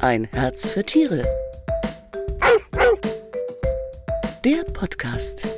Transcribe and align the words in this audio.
Ein 0.00 0.28
Herz 0.30 0.70
für 0.70 0.84
Tiere. 0.84 1.24
Der 4.44 4.62
Podcast. 4.72 5.48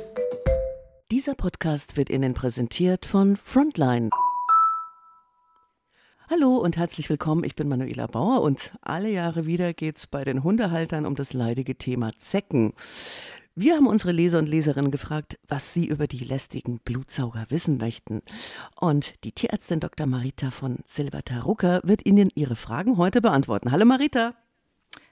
Dieser 1.11 1.35
Podcast 1.35 1.95
wird 1.95 2.09
Ihnen 2.09 2.33
präsentiert 2.33 3.05
von 3.05 3.35
Frontline. 3.35 4.09
Hallo 6.27 6.55
und 6.55 6.75
herzlich 6.75 7.07
willkommen, 7.07 7.43
ich 7.43 7.53
bin 7.53 7.67
Manuela 7.67 8.07
Bauer 8.07 8.41
und 8.41 8.71
alle 8.81 9.09
Jahre 9.09 9.45
wieder 9.45 9.75
geht 9.75 9.97
es 9.97 10.07
bei 10.07 10.23
den 10.23 10.43
Hundehaltern 10.43 11.05
um 11.05 11.13
das 11.13 11.33
leidige 11.33 11.75
Thema 11.75 12.09
Zecken. 12.17 12.73
Wir 13.53 13.75
haben 13.75 13.87
unsere 13.87 14.13
Leser 14.13 14.39
und 14.39 14.47
Leserinnen 14.47 14.91
gefragt, 14.91 15.37
was 15.49 15.73
sie 15.73 15.85
über 15.85 16.07
die 16.07 16.23
lästigen 16.23 16.79
Blutsauger 16.79 17.47
wissen 17.49 17.77
möchten. 17.77 18.21
Und 18.79 19.13
die 19.25 19.33
Tierärztin 19.33 19.81
Dr. 19.81 20.07
Marita 20.07 20.51
von 20.51 20.79
Silbertarucker 20.87 21.81
wird 21.83 22.05
Ihnen 22.05 22.29
Ihre 22.33 22.55
Fragen 22.55 22.95
heute 22.95 23.19
beantworten. 23.19 23.73
Hallo 23.73 23.83
Marita. 23.83 24.35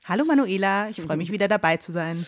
Hallo 0.06 0.24
Manuela, 0.24 0.90
ich 0.90 1.02
freue 1.02 1.18
mich 1.18 1.34
wieder 1.34 1.50
dabei 1.50 1.76
zu 1.78 1.92
sein. 1.92 2.26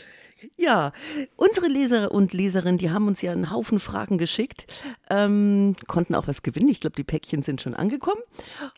Ja, 0.55 0.91
unsere 1.35 1.67
Leser 1.67 2.11
und 2.11 2.33
Leserinnen, 2.33 2.77
die 2.77 2.91
haben 2.91 3.07
uns 3.07 3.21
ja 3.21 3.31
einen 3.31 3.51
Haufen 3.51 3.79
Fragen 3.79 4.17
geschickt, 4.17 4.65
ähm, 5.09 5.75
konnten 5.87 6.15
auch 6.15 6.27
was 6.27 6.43
gewinnen. 6.43 6.69
Ich 6.69 6.79
glaube, 6.79 6.95
die 6.95 7.03
Päckchen 7.03 7.43
sind 7.43 7.61
schon 7.61 7.73
angekommen. 7.73 8.21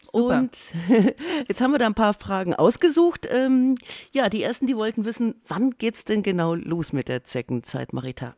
Super. 0.01 0.39
Und 0.39 0.57
jetzt 1.47 1.61
haben 1.61 1.71
wir 1.71 1.79
da 1.79 1.85
ein 1.85 1.93
paar 1.93 2.13
Fragen 2.13 2.53
ausgesucht. 2.53 3.27
Ähm, 3.29 3.77
ja, 4.11 4.29
die 4.29 4.43
ersten, 4.43 4.67
die 4.67 4.75
wollten 4.75 5.05
wissen, 5.05 5.35
wann 5.47 5.71
geht 5.71 5.95
es 5.95 6.05
denn 6.05 6.23
genau 6.23 6.55
los 6.55 6.93
mit 6.93 7.07
der 7.07 7.23
Zeckenzeit, 7.23 7.93
Marita? 7.93 8.35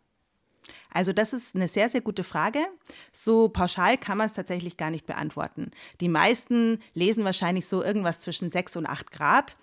Also 0.95 1.11
das 1.11 1.33
ist 1.33 1.55
eine 1.55 1.67
sehr, 1.67 1.89
sehr 1.89 2.01
gute 2.01 2.23
Frage. 2.23 2.59
So 3.11 3.49
pauschal 3.49 3.97
kann 3.97 4.17
man 4.17 4.27
es 4.27 4.33
tatsächlich 4.33 4.77
gar 4.77 4.91
nicht 4.91 5.05
beantworten. 5.05 5.71
Die 5.99 6.07
meisten 6.07 6.79
lesen 6.93 7.25
wahrscheinlich 7.25 7.67
so 7.67 7.83
irgendwas 7.83 8.21
zwischen 8.21 8.49
6 8.49 8.77
und 8.77 8.85
8 8.85 9.11
Grad. 9.11 9.57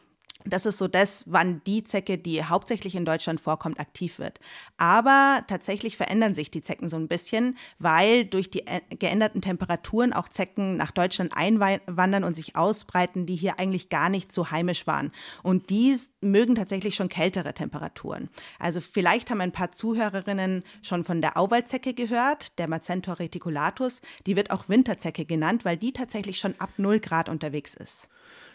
Das 0.45 0.67
ist 0.67 0.79
so 0.79 0.89
das, 0.89 1.25
wann 1.27 1.63
die 1.65 1.85
Zecke, 1.85 2.19
die 2.19 2.45
hauptsächlich 2.45 2.95
in 2.95 3.05
Deutschland 3.05 3.41
vorkommt, 3.41 3.79
aktiv 3.79 4.19
wird. 4.19 4.41
Aber 4.77 5.45
tatsächlich 5.47 5.97
verändern 5.97 6.35
sich 6.35 6.51
die 6.51 6.63
Zecken 6.63 6.89
so 6.89 6.97
ein 6.97 7.09
bisschen, 7.09 7.57
weil 7.79 8.25
durch 8.25 8.51
die 8.51 8.65
geänderten 8.99 9.41
Temperaturen 9.41 10.13
auch 10.13 10.29
Zecken 10.29 10.77
nach 10.77 10.91
Deutschland 10.91 11.37
einwandern 11.37 12.25
und 12.25 12.35
sich 12.35 12.57
ausbreiten, 12.57 13.27
die 13.27 13.37
hier 13.37 13.59
eigentlich 13.61 13.89
gar 13.89 14.09
nicht 14.09 14.33
so 14.33 14.51
heimisch 14.51 14.87
waren. 14.87 15.13
Und 15.43 15.71
die 15.71 15.97
mögen 16.21 16.55
tatsächlich 16.55 16.95
schon 16.95 17.09
kältere 17.09 17.55
Temperaturen. 17.55 18.29
Also 18.59 18.81
vielleicht 18.81 19.31
haben 19.31 19.41
ein 19.41 19.53
paar 19.53 19.73
Zuhörerinnen 19.73 20.65
schon 20.83 21.05
von 21.05 21.21
der 21.21 21.37
Auwaldzecke 21.37 21.95
gehört, 21.95 22.59
der 22.59 22.69
Macentor 22.69 23.21
reticulatus. 23.21 24.01
Die 24.27 24.37
wird 24.37 24.51
auch 24.51 24.69
Winterzecke 24.69 25.25
genannt, 25.25 25.65
weil 25.65 25.77
die 25.77 25.93
tatsächlich 25.93 26.39
schon 26.39 26.55
ab 26.59 26.71
0 26.79 27.01
Grad 27.01 27.29
unterwegs 27.29 27.75
ist. 27.75 28.09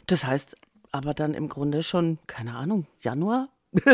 Das 0.08 0.24
heißt, 0.24 0.56
aber 0.92 1.14
dann 1.14 1.34
im 1.34 1.50
Grunde 1.50 1.84
schon, 1.84 2.20
keine 2.28 2.56
Ahnung, 2.56 2.88
Januar? 3.02 3.50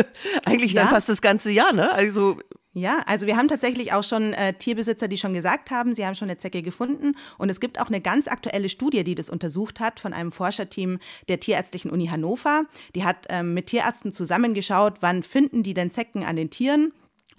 Eigentlich 0.44 0.72
ja. 0.72 0.82
dann 0.82 0.90
fast 0.90 1.08
das 1.08 1.20
ganze 1.20 1.50
Jahr, 1.50 1.72
ne? 1.72 1.92
Also 1.92 2.38
ja, 2.76 3.02
also 3.06 3.28
wir 3.28 3.36
haben 3.36 3.46
tatsächlich 3.46 3.92
auch 3.92 4.02
schon 4.02 4.32
äh, 4.32 4.52
Tierbesitzer, 4.52 5.06
die 5.06 5.16
schon 5.16 5.32
gesagt 5.32 5.70
haben, 5.70 5.94
sie 5.94 6.04
haben 6.04 6.16
schon 6.16 6.28
eine 6.28 6.38
Zecke 6.38 6.60
gefunden. 6.60 7.14
Und 7.38 7.48
es 7.48 7.60
gibt 7.60 7.80
auch 7.80 7.86
eine 7.86 8.00
ganz 8.00 8.26
aktuelle 8.26 8.68
Studie, 8.68 9.04
die 9.04 9.14
das 9.14 9.30
untersucht 9.30 9.78
hat 9.78 10.00
von 10.00 10.12
einem 10.12 10.32
Forscherteam 10.32 10.98
der 11.28 11.38
Tierärztlichen 11.38 11.92
Uni 11.92 12.08
Hannover. 12.08 12.64
Die 12.96 13.04
hat 13.04 13.26
ähm, 13.28 13.54
mit 13.54 13.66
Tierärzten 13.66 14.12
zusammengeschaut, 14.12 14.94
wann 15.02 15.22
finden 15.22 15.62
die 15.62 15.72
denn 15.72 15.92
Zecken 15.92 16.24
an 16.24 16.34
den 16.34 16.50
Tieren. 16.50 16.92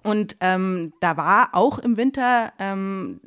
Und 0.04 0.38
ähm, 0.40 0.94
da 1.02 1.18
war 1.18 1.50
auch 1.52 1.80
im 1.80 1.98
Winter 1.98 2.54
ähm, 2.58 3.20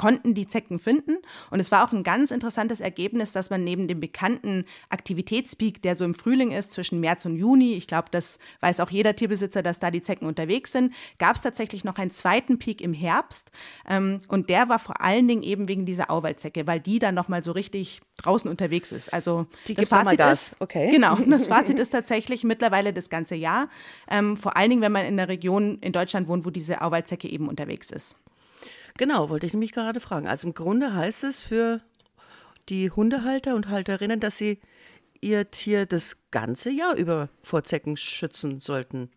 konnten 0.00 0.32
die 0.32 0.48
Zecken 0.48 0.78
finden. 0.78 1.18
Und 1.50 1.60
es 1.60 1.70
war 1.70 1.86
auch 1.86 1.92
ein 1.92 2.02
ganz 2.02 2.30
interessantes 2.30 2.80
Ergebnis, 2.80 3.32
dass 3.32 3.50
man 3.50 3.62
neben 3.62 3.86
dem 3.86 4.00
bekannten 4.00 4.64
Aktivitätspeak, 4.88 5.82
der 5.82 5.94
so 5.94 6.06
im 6.06 6.14
Frühling 6.14 6.52
ist, 6.52 6.72
zwischen 6.72 7.00
März 7.00 7.26
und 7.26 7.36
Juni, 7.36 7.74
ich 7.74 7.86
glaube, 7.86 8.08
das 8.10 8.38
weiß 8.60 8.80
auch 8.80 8.88
jeder 8.88 9.14
Tierbesitzer, 9.14 9.62
dass 9.62 9.78
da 9.78 9.90
die 9.90 10.00
Zecken 10.00 10.26
unterwegs 10.26 10.72
sind, 10.72 10.94
gab 11.18 11.36
es 11.36 11.42
tatsächlich 11.42 11.84
noch 11.84 11.98
einen 11.98 12.10
zweiten 12.10 12.58
Peak 12.58 12.80
im 12.80 12.94
Herbst. 12.94 13.50
Ähm, 13.86 14.22
und 14.28 14.48
der 14.48 14.70
war 14.70 14.78
vor 14.78 15.02
allen 15.02 15.28
Dingen 15.28 15.42
eben 15.42 15.68
wegen 15.68 15.84
dieser 15.84 16.10
Auwaldzecke, 16.10 16.66
weil 16.66 16.80
die 16.80 16.98
dann 16.98 17.14
nochmal 17.14 17.42
so 17.42 17.52
richtig 17.52 18.00
draußen 18.16 18.50
unterwegs 18.50 18.92
ist. 18.92 19.12
Also 19.12 19.48
die 19.68 19.74
das 19.74 19.90
Fazit 19.90 20.18
ist, 20.18 20.56
okay. 20.60 20.90
genau, 20.90 21.16
das 21.26 21.48
Fazit 21.48 21.78
ist 21.78 21.90
tatsächlich 21.90 22.42
mittlerweile 22.42 22.94
das 22.94 23.10
ganze 23.10 23.34
Jahr. 23.34 23.68
Ähm, 24.10 24.38
vor 24.38 24.56
allen 24.56 24.70
Dingen, 24.70 24.80
wenn 24.80 24.92
man 24.92 25.04
in 25.04 25.18
der 25.18 25.28
Region 25.28 25.76
in 25.82 25.92
Deutschland 25.92 26.26
wohnt, 26.26 26.46
wo 26.46 26.50
diese 26.50 26.80
Auwaldzecke 26.80 27.28
eben 27.28 27.50
unterwegs 27.50 27.90
ist. 27.90 28.16
Genau, 29.00 29.30
wollte 29.30 29.46
ich 29.46 29.54
nämlich 29.54 29.72
gerade 29.72 29.98
fragen. 29.98 30.28
Also 30.28 30.46
im 30.46 30.52
Grunde 30.52 30.92
heißt 30.92 31.24
es 31.24 31.40
für 31.40 31.80
die 32.68 32.90
Hundehalter 32.90 33.54
und 33.54 33.70
Halterinnen, 33.70 34.20
dass 34.20 34.36
sie 34.36 34.60
ihr 35.22 35.50
Tier 35.50 35.86
das 35.86 36.18
ganze 36.30 36.68
Jahr 36.68 36.96
über 36.96 37.30
vor 37.40 37.64
Zecken 37.64 37.96
schützen 37.96 38.60
sollten. 38.60 39.10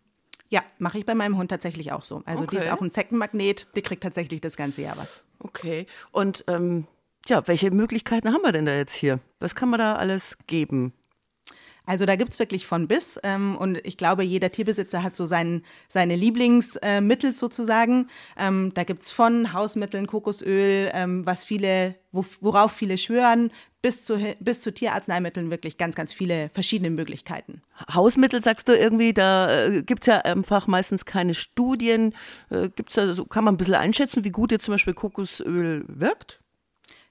Ja, 0.48 0.62
mache 0.78 0.96
ich 0.96 1.04
bei 1.04 1.14
meinem 1.14 1.36
Hund 1.36 1.50
tatsächlich 1.50 1.92
auch 1.92 2.02
so. 2.02 2.22
Also 2.24 2.44
okay. 2.44 2.56
die 2.56 2.64
ist 2.64 2.72
auch 2.72 2.80
ein 2.80 2.90
Zeckenmagnet, 2.90 3.66
die 3.76 3.82
kriegt 3.82 4.02
tatsächlich 4.02 4.40
das 4.40 4.56
ganze 4.56 4.80
Jahr 4.80 4.96
was. 4.96 5.20
Okay. 5.40 5.86
Und 6.12 6.44
ähm, 6.48 6.86
ja, 7.28 7.46
welche 7.46 7.70
Möglichkeiten 7.70 8.32
haben 8.32 8.40
wir 8.40 8.52
denn 8.52 8.64
da 8.64 8.74
jetzt 8.74 8.94
hier? 8.94 9.20
Was 9.38 9.54
kann 9.54 9.68
man 9.68 9.80
da 9.80 9.96
alles 9.96 10.38
geben? 10.46 10.94
Also 11.86 12.06
da 12.06 12.16
gibt's 12.16 12.38
wirklich 12.38 12.66
von 12.66 12.88
bis. 12.88 13.18
Ähm, 13.22 13.56
und 13.56 13.78
ich 13.86 13.96
glaube, 13.96 14.24
jeder 14.24 14.50
Tierbesitzer 14.50 15.02
hat 15.02 15.16
so 15.16 15.26
sein, 15.26 15.62
seine 15.88 16.16
Lieblingsmittel 16.16 17.30
äh, 17.30 17.32
sozusagen. 17.32 18.08
Ähm, 18.38 18.72
da 18.74 18.84
gibt's 18.84 19.10
von 19.10 19.52
Hausmitteln, 19.52 20.06
Kokosöl, 20.06 20.90
ähm, 20.92 21.26
was 21.26 21.44
viele, 21.44 21.94
wo, 22.12 22.24
worauf 22.40 22.72
viele 22.72 22.96
schwören, 22.96 23.50
bis 23.82 24.02
zu, 24.02 24.18
bis 24.40 24.62
zu 24.62 24.72
Tierarzneimitteln 24.72 25.50
wirklich 25.50 25.76
ganz, 25.76 25.94
ganz 25.94 26.14
viele 26.14 26.48
verschiedene 26.48 26.88
Möglichkeiten. 26.88 27.60
Hausmittel 27.92 28.40
sagst 28.40 28.66
du 28.66 28.72
irgendwie, 28.74 29.12
da 29.12 29.66
äh, 29.66 29.82
gibt 29.82 30.04
es 30.04 30.06
ja 30.06 30.20
einfach 30.20 30.66
meistens 30.66 31.04
keine 31.04 31.34
Studien. 31.34 32.14
Äh, 32.48 32.70
gibt's 32.70 32.94
da, 32.94 33.12
so, 33.12 33.26
kann 33.26 33.44
man 33.44 33.54
ein 33.54 33.58
bisschen 33.58 33.74
einschätzen, 33.74 34.24
wie 34.24 34.30
gut 34.30 34.52
jetzt 34.52 34.64
zum 34.64 34.72
Beispiel 34.72 34.94
Kokosöl 34.94 35.84
wirkt? 35.86 36.40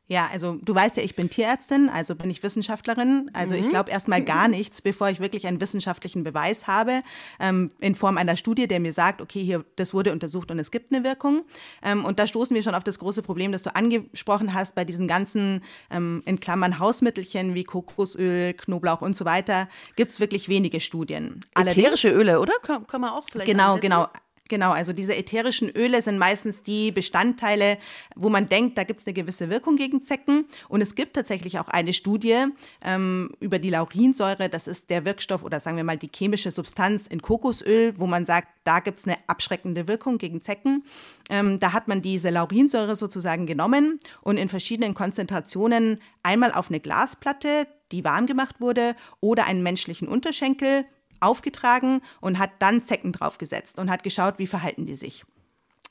Ja, 0.07 0.29
also 0.31 0.59
du 0.61 0.75
weißt 0.75 0.97
ja, 0.97 1.03
ich 1.03 1.15
bin 1.15 1.29
Tierärztin, 1.29 1.89
also 1.89 2.15
bin 2.15 2.29
ich 2.29 2.43
Wissenschaftlerin. 2.43 3.31
Also 3.33 3.55
mhm. 3.55 3.61
ich 3.61 3.69
glaube 3.69 3.89
erstmal 3.89 4.21
gar 4.21 4.49
nichts, 4.49 4.81
bevor 4.81 5.09
ich 5.09 5.21
wirklich 5.21 5.47
einen 5.47 5.61
wissenschaftlichen 5.61 6.23
Beweis 6.23 6.67
habe, 6.67 7.03
ähm, 7.39 7.69
in 7.79 7.95
Form 7.95 8.17
einer 8.17 8.35
Studie, 8.35 8.67
der 8.67 8.81
mir 8.81 8.91
sagt, 8.91 9.21
okay, 9.21 9.41
hier, 9.41 9.63
das 9.77 9.93
wurde 9.93 10.11
untersucht 10.11 10.51
und 10.51 10.59
es 10.59 10.71
gibt 10.71 10.93
eine 10.93 11.05
Wirkung. 11.05 11.45
Ähm, 11.81 12.03
und 12.03 12.19
da 12.19 12.27
stoßen 12.27 12.53
wir 12.53 12.63
schon 12.63 12.75
auf 12.75 12.83
das 12.83 12.99
große 12.99 13.23
Problem, 13.23 13.53
das 13.53 13.63
du 13.63 13.73
angesprochen 13.73 14.53
hast, 14.53 14.75
bei 14.75 14.83
diesen 14.83 15.07
ganzen, 15.07 15.63
ähm, 15.89 16.21
in 16.25 16.39
Klammern, 16.39 16.79
Hausmittelchen 16.79 17.53
wie 17.55 17.63
Kokosöl, 17.63 18.53
Knoblauch 18.53 19.01
und 19.01 19.15
so 19.15 19.23
weiter, 19.23 19.69
gibt 19.95 20.11
es 20.11 20.19
wirklich 20.19 20.49
wenige 20.49 20.81
Studien. 20.81 21.45
Ätherische 21.55 22.09
Öle, 22.09 22.41
oder? 22.41 22.53
Kann, 22.61 22.85
kann 22.87 22.99
man 22.99 23.11
auch 23.11 23.25
vielleicht 23.31 23.49
Genau, 23.49 23.77
genau. 23.77 24.07
Genau, 24.53 24.69
also 24.69 24.93
diese 24.93 25.15
ätherischen 25.15 25.71
Öle 25.71 26.03
sind 26.03 26.19
meistens 26.19 26.61
die 26.61 26.91
Bestandteile, 26.91 27.79
wo 28.15 28.29
man 28.29 28.49
denkt, 28.49 28.77
da 28.77 28.83
gibt 28.83 28.99
es 28.99 29.07
eine 29.07 29.15
gewisse 29.15 29.49
Wirkung 29.49 29.77
gegen 29.77 30.03
Zecken. 30.03 30.45
Und 30.69 30.81
es 30.81 30.93
gibt 30.93 31.15
tatsächlich 31.15 31.57
auch 31.57 31.69
eine 31.69 31.91
Studie 31.91 32.45
ähm, 32.85 33.31
über 33.39 33.57
die 33.57 33.71
Laurinsäure, 33.71 34.49
das 34.49 34.67
ist 34.67 34.91
der 34.91 35.05
Wirkstoff 35.05 35.41
oder 35.41 35.59
sagen 35.59 35.75
wir 35.75 35.83
mal 35.83 35.97
die 35.97 36.11
chemische 36.13 36.51
Substanz 36.51 37.07
in 37.07 37.23
Kokosöl, 37.23 37.95
wo 37.97 38.05
man 38.05 38.27
sagt, 38.27 38.47
da 38.63 38.79
gibt 38.79 38.99
es 38.99 39.07
eine 39.07 39.17
abschreckende 39.25 39.87
Wirkung 39.87 40.19
gegen 40.19 40.39
Zecken. 40.39 40.83
Ähm, 41.31 41.59
da 41.59 41.73
hat 41.73 41.87
man 41.87 42.03
diese 42.03 42.29
Laurinsäure 42.29 42.95
sozusagen 42.95 43.47
genommen 43.47 43.99
und 44.21 44.37
in 44.37 44.49
verschiedenen 44.49 44.93
Konzentrationen 44.93 45.99
einmal 46.21 46.51
auf 46.51 46.69
eine 46.69 46.79
Glasplatte, 46.79 47.65
die 47.91 48.03
warm 48.03 48.27
gemacht 48.27 48.61
wurde, 48.61 48.95
oder 49.19 49.47
einen 49.47 49.63
menschlichen 49.63 50.07
Unterschenkel 50.07 50.85
aufgetragen 51.23 52.01
und 52.21 52.39
hat 52.39 52.51
dann 52.59 52.81
Zecken 52.81 53.11
draufgesetzt 53.11 53.79
und 53.79 53.89
hat 53.89 54.03
geschaut, 54.03 54.39
wie 54.39 54.47
verhalten 54.47 54.85
die 54.85 54.95
sich. 54.95 55.25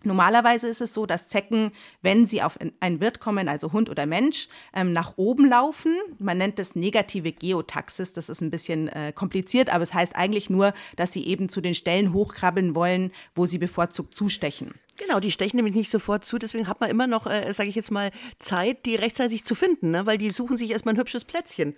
Normalerweise 0.04 0.66
ist 0.68 0.80
es 0.80 0.94
so, 0.94 1.06
dass 1.06 1.28
Zecken, 1.28 1.72
wenn 2.00 2.26
sie 2.26 2.42
auf 2.42 2.58
ein 2.80 3.00
Wirt 3.00 3.20
kommen, 3.20 3.48
also 3.48 3.72
Hund 3.72 3.88
oder 3.88 4.06
Mensch, 4.06 4.48
ähm, 4.74 4.92
nach 4.92 5.14
oben 5.16 5.48
laufen. 5.48 5.96
Man 6.18 6.38
nennt 6.38 6.58
das 6.58 6.74
negative 6.74 7.32
Geotaxis. 7.32 8.12
Das 8.12 8.28
ist 8.28 8.40
ein 8.40 8.50
bisschen 8.50 8.88
äh, 8.88 9.12
kompliziert, 9.14 9.72
aber 9.72 9.82
es 9.82 9.94
heißt 9.94 10.16
eigentlich 10.16 10.50
nur, 10.50 10.72
dass 10.96 11.12
sie 11.12 11.26
eben 11.26 11.48
zu 11.48 11.60
den 11.60 11.74
Stellen 11.74 12.12
hochkrabbeln 12.12 12.74
wollen, 12.74 13.12
wo 13.34 13.46
sie 13.46 13.58
bevorzugt 13.58 14.14
zustechen. 14.14 14.74
Genau, 14.98 15.20
die 15.20 15.30
stechen 15.30 15.56
nämlich 15.56 15.74
nicht 15.74 15.90
sofort 15.90 16.24
zu, 16.24 16.38
deswegen 16.38 16.68
hat 16.68 16.80
man 16.80 16.90
immer 16.90 17.06
noch, 17.06 17.26
äh, 17.26 17.52
sage 17.52 17.68
ich 17.68 17.74
jetzt 17.74 17.90
mal, 17.90 18.10
Zeit, 18.38 18.84
die 18.86 18.96
rechtzeitig 18.96 19.44
zu 19.44 19.54
finden, 19.54 19.90
ne? 19.90 20.06
weil 20.06 20.18
die 20.18 20.30
suchen 20.30 20.56
sich 20.56 20.70
erstmal 20.70 20.94
ein 20.94 20.98
hübsches 20.98 21.24
Plätzchen. 21.24 21.74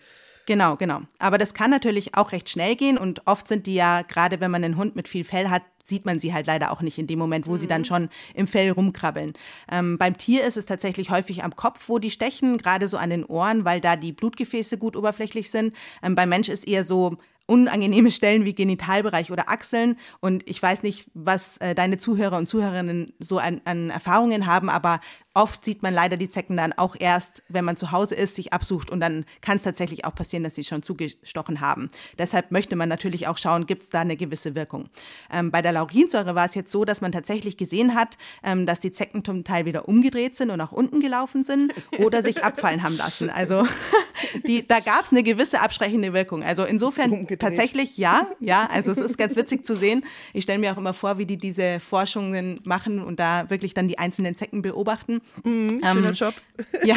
Genau, 0.47 0.77
genau. 0.77 1.01
Aber 1.19 1.39
das 1.39 1.55
kann 1.55 1.71
natürlich 1.71 2.17
auch 2.17 2.33
recht 2.33 2.51
schnell 2.51 2.77
gehen 2.77 2.99
und 2.99 3.27
oft 3.27 3.49
sind 3.49 3.67
die 3.67 3.75
ja, 3.75 4.03
gerade 4.03 4.41
wenn 4.41 4.51
man 4.51 4.63
einen 4.63 4.77
Hund 4.77 4.95
mit 4.95 5.09
viel 5.09 5.25
Fell 5.25 5.49
hat, 5.49 5.63
sieht 5.85 6.07
man 6.07 6.19
sie 6.19 6.33
halt 6.33 6.47
leider 6.47 6.73
auch 6.73 6.81
nicht 6.81 6.99
in 6.99 7.07
dem 7.07 7.19
Moment, 7.19 7.47
wo 7.47 7.53
mhm. 7.53 7.59
sie 7.59 7.67
dann 7.67 7.83
mhm. 7.83 7.87
schon 7.87 8.09
im 8.35 8.47
Fell 8.47 8.71
rumkrabbeln. 8.71 9.35
Ähm, 9.71 9.99
beim 9.99 10.17
Tier 10.17 10.45
ist 10.45 10.57
es 10.57 10.67
tatsächlich 10.67 11.11
häufig 11.11 11.45
am 11.45 11.57
Kopf, 11.57 11.89
wo 11.89 11.99
die 11.99 12.11
stechen, 12.11 12.59
gerade 12.59 12.89
so 12.89 12.97
an 12.97 13.11
den 13.11 13.25
Ohren, 13.25 13.65
weil 13.65 13.81
da 13.81 13.97
die 13.97 14.13
Blutgefäße 14.13 14.79
gut 14.79 14.97
oberflächlich 14.97 15.51
sind. 15.51 15.75
Ähm, 16.03 16.15
beim 16.15 16.29
Mensch 16.29 16.49
ist 16.49 16.67
eher 16.67 16.85
so 16.85 17.19
unangenehme 17.47 18.11
Stellen 18.11 18.47
wie 18.47 18.55
Genitalbereich 18.55 19.31
oder 19.31 19.51
Achseln. 19.51 19.97
Und 20.21 20.49
ich 20.49 20.63
weiß 20.63 20.83
nicht, 20.83 21.11
was 21.13 21.59
äh, 21.59 21.75
deine 21.75 21.99
Zuhörer 21.99 22.39
und 22.39 22.49
Zuhörerinnen 22.49 23.13
so 23.19 23.39
an, 23.39 23.61
an 23.65 23.91
Erfahrungen 23.91 24.47
haben, 24.47 24.71
aber 24.71 25.01
oft 25.35 25.65
sieht 25.65 25.83
man 25.83 25.93
leider 25.93 26.17
die 26.17 26.29
Zecken 26.29 26.57
dann 26.57 26.73
auch 26.73 26.95
erst, 26.99 27.43
wenn 27.49 27.65
man 27.65 27.77
zu 27.77 27.91
Hause 27.91 28.15
ist, 28.15 28.37
sich 28.37 28.53
absucht 28.53 28.91
und 28.91 29.01
dann 29.01 29.25
kann 29.41 29.57
es 29.57 29.65
tatsächlich 29.65 30.05
auch 30.05 30.15
passieren, 30.15 30.45
dass 30.45 30.55
sie 30.55 30.63
schon 30.65 30.83
zugestochen 30.83 31.61
haben. 31.61 31.91
Deshalb 32.19 32.53
möchte 32.53 32.77
man 32.77 32.89
natürlich 32.89 33.27
auch 33.27 33.37
schauen, 33.37 33.67
gibt 33.67 33.83
es 33.83 33.91
da 33.91 34.01
eine 34.01 34.17
gewisse 34.17 34.55
Wirkung. 34.55 34.89
Ähm, 35.33 35.51
bei 35.51 35.61
der 35.61 35.73
Laurinsäure 35.73 36.37
war 36.37 36.47
es 36.47 36.55
jetzt 36.55 36.71
so, 36.71 36.85
dass 36.85 37.01
man 37.01 37.11
tatsächlich 37.11 37.57
gesehen 37.57 37.97
hat, 37.97 38.17
ähm, 38.45 38.65
dass 38.65 38.79
die 38.79 38.93
Zecken 38.93 39.25
zum 39.25 39.43
Teil 39.43 39.65
wieder 39.65 39.89
umgedreht 39.89 40.37
sind 40.37 40.51
und 40.51 40.59
nach 40.59 40.73
unten 40.73 41.01
gelaufen 41.01 41.43
sind 41.43 41.75
oder 41.99 42.23
sich 42.23 42.45
abfallen 42.45 42.85
haben 42.85 42.97
lassen. 42.97 43.29
Also 43.29 43.67
die, 44.47 44.67
da 44.67 44.79
gab 44.79 45.03
es 45.03 45.11
eine 45.11 45.25
gewisse 45.25 45.61
abschreckende 45.61 46.13
Wirkung. 46.13 46.45
Also 46.45 46.65
insofern 46.65 47.11
Umgedreht. 47.11 47.41
tatsächlich 47.41 47.99
ja, 47.99 48.29
ja. 48.39 48.69
Also 48.71 48.93
es 48.93 48.99
ist 48.99 49.19
ganz 49.19 49.35
witzig 49.35 49.67
zu 49.67 49.77
sehen. 49.77 50.05
Ich 50.33 50.45
stelle 50.45 50.61
mir 50.61 50.73
auch 50.73 50.79
immer 50.79 50.95
vor, 50.95 51.19
wie 51.19 51.27
die 51.27 51.39
diese 51.39 51.81
Forschungen 51.81 52.61
machen 52.65 53.03
und 53.03 53.19
da 53.19 53.51
wirklich 53.51 53.75
dann 53.75 53.89
die 53.89 53.99
einzelnen 53.99 54.37
Zecken 54.37 54.63
beobachten. 54.63 55.21
Mhm, 55.43 55.81
schöner 55.83 56.09
ähm, 56.09 56.15
Job. 56.15 56.35
Ja. 56.85 56.95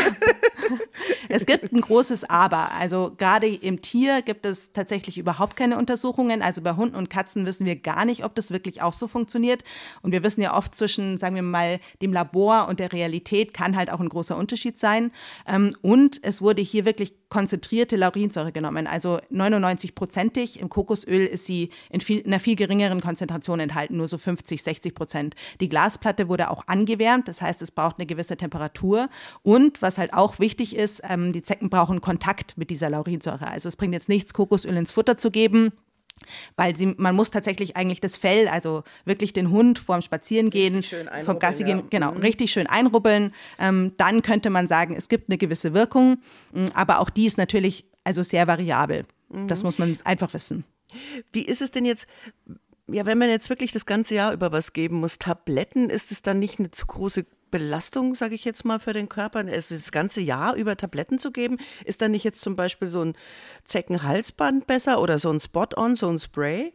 es 1.29 1.47
gibt 1.47 1.73
ein 1.73 1.81
großes 1.81 2.29
Aber. 2.29 2.71
Also 2.73 3.13
gerade 3.17 3.47
im 3.47 3.81
Tier 3.81 4.21
gibt 4.21 4.45
es 4.45 4.71
tatsächlich 4.71 5.17
überhaupt 5.17 5.57
keine 5.57 5.77
Untersuchungen. 5.77 6.43
Also 6.43 6.61
bei 6.61 6.75
Hunden 6.75 6.95
und 6.95 7.09
Katzen 7.09 7.45
wissen 7.45 7.65
wir 7.65 7.75
gar 7.75 8.05
nicht, 8.05 8.23
ob 8.23 8.35
das 8.35 8.51
wirklich 8.51 8.83
auch 8.83 8.93
so 8.93 9.07
funktioniert. 9.07 9.63
Und 10.03 10.11
wir 10.11 10.23
wissen 10.23 10.41
ja 10.41 10.55
oft 10.55 10.75
zwischen, 10.75 11.17
sagen 11.17 11.35
wir 11.35 11.41
mal, 11.41 11.79
dem 12.01 12.13
Labor 12.13 12.67
und 12.67 12.79
der 12.79 12.93
Realität 12.93 13.53
kann 13.53 13.75
halt 13.75 13.91
auch 13.91 13.99
ein 13.99 14.09
großer 14.09 14.37
Unterschied 14.37 14.77
sein. 14.77 15.11
Ähm, 15.47 15.75
und 15.81 16.19
es 16.23 16.41
wurde 16.41 16.61
hier 16.61 16.85
wirklich 16.85 17.13
konzentrierte 17.29 17.97
Laurinsäure 17.97 18.51
genommen, 18.51 18.87
also 18.87 19.19
99-prozentig. 19.31 20.59
Im 20.59 20.69
Kokosöl 20.69 21.25
ist 21.25 21.45
sie 21.45 21.71
in, 21.89 21.99
viel, 21.99 22.19
in, 22.19 22.27
einer 22.27 22.39
viel 22.39 22.55
geringeren 22.55 23.01
Konzentration 23.01 23.59
enthalten, 23.59 23.97
nur 23.97 24.07
so 24.07 24.17
50, 24.17 24.63
60 24.63 24.95
Prozent. 24.95 25.35
Die 25.59 25.67
Glasplatte 25.67 26.29
wurde 26.29 26.49
auch 26.49 26.63
angewärmt, 26.67 27.27
das 27.27 27.41
heißt, 27.41 27.61
es 27.61 27.71
braucht 27.71 27.97
eine 27.97 28.05
gewisse 28.05 28.16
Temperatur. 28.23 29.09
Und 29.43 29.81
was 29.81 29.97
halt 29.97 30.13
auch 30.13 30.39
wichtig 30.39 30.75
ist, 30.75 31.01
ähm, 31.07 31.33
die 31.33 31.43
Zecken 31.43 31.69
brauchen 31.69 32.01
Kontakt 32.01 32.57
mit 32.57 32.69
dieser 32.69 32.89
Laurinsäure. 32.89 33.47
Also 33.47 33.69
es 33.69 33.75
bringt 33.75 33.93
jetzt 33.93 34.09
nichts, 34.09 34.33
Kokosöl 34.33 34.75
ins 34.75 34.91
Futter 34.91 35.17
zu 35.17 35.29
geben 35.29 35.71
weil 36.55 36.75
sie, 36.75 36.95
man 36.97 37.15
muss 37.15 37.31
tatsächlich 37.31 37.75
eigentlich 37.75 38.01
das 38.01 38.17
Fell, 38.17 38.47
also 38.47 38.83
wirklich 39.05 39.33
den 39.33 39.49
Hund 39.49 39.79
vorm 39.79 40.01
Spazierengehen, 40.01 40.83
vom 41.23 41.39
Gassi 41.39 41.63
gehen, 41.63 41.79
ja. 41.79 41.85
genau, 41.89 42.11
mhm. 42.11 42.17
richtig 42.17 42.51
schön 42.51 42.67
einrubbeln. 42.67 43.33
Ähm, 43.59 43.93
dann 43.97 44.21
könnte 44.21 44.49
man 44.49 44.67
sagen, 44.67 44.95
es 44.95 45.09
gibt 45.09 45.29
eine 45.29 45.37
gewisse 45.37 45.73
Wirkung, 45.73 46.17
mm, 46.53 46.67
aber 46.73 46.99
auch 46.99 47.09
die 47.09 47.25
ist 47.25 47.37
natürlich 47.37 47.85
also 48.03 48.23
sehr 48.23 48.47
variabel. 48.47 49.05
Mhm. 49.29 49.47
Das 49.47 49.63
muss 49.63 49.77
man 49.77 49.99
einfach 50.03 50.33
wissen. 50.33 50.63
Wie 51.31 51.41
ist 51.41 51.61
es 51.61 51.71
denn 51.71 51.85
jetzt, 51.85 52.07
ja, 52.87 53.05
wenn 53.05 53.17
man 53.17 53.29
jetzt 53.29 53.49
wirklich 53.49 53.71
das 53.71 53.85
ganze 53.85 54.15
Jahr 54.15 54.33
über 54.33 54.51
was 54.51 54.73
geben 54.73 54.99
muss, 55.01 55.19
Tabletten, 55.19 55.89
ist 55.89 56.11
es 56.11 56.21
dann 56.21 56.39
nicht 56.39 56.59
eine 56.59 56.71
zu 56.71 56.85
große 56.85 57.25
Belastung, 57.51 58.15
sage 58.15 58.35
ich 58.35 58.45
jetzt 58.45 58.65
mal, 58.65 58.79
für 58.79 58.93
den 58.93 59.09
Körper, 59.09 59.45
es 59.45 59.69
das 59.69 59.91
ganze 59.91 60.21
Jahr 60.21 60.55
über 60.55 60.77
Tabletten 60.77 61.19
zu 61.19 61.31
geben? 61.31 61.57
Ist 61.85 62.01
dann 62.01 62.11
nicht 62.11 62.23
jetzt 62.23 62.41
zum 62.41 62.55
Beispiel 62.55 62.87
so 62.87 63.03
ein 63.03 63.13
Zeckenhalsband 63.65 64.67
besser 64.67 65.01
oder 65.01 65.19
so 65.19 65.29
ein 65.29 65.39
Spot-on, 65.39 65.95
so 65.95 66.09
ein 66.09 66.19
Spray? 66.19 66.73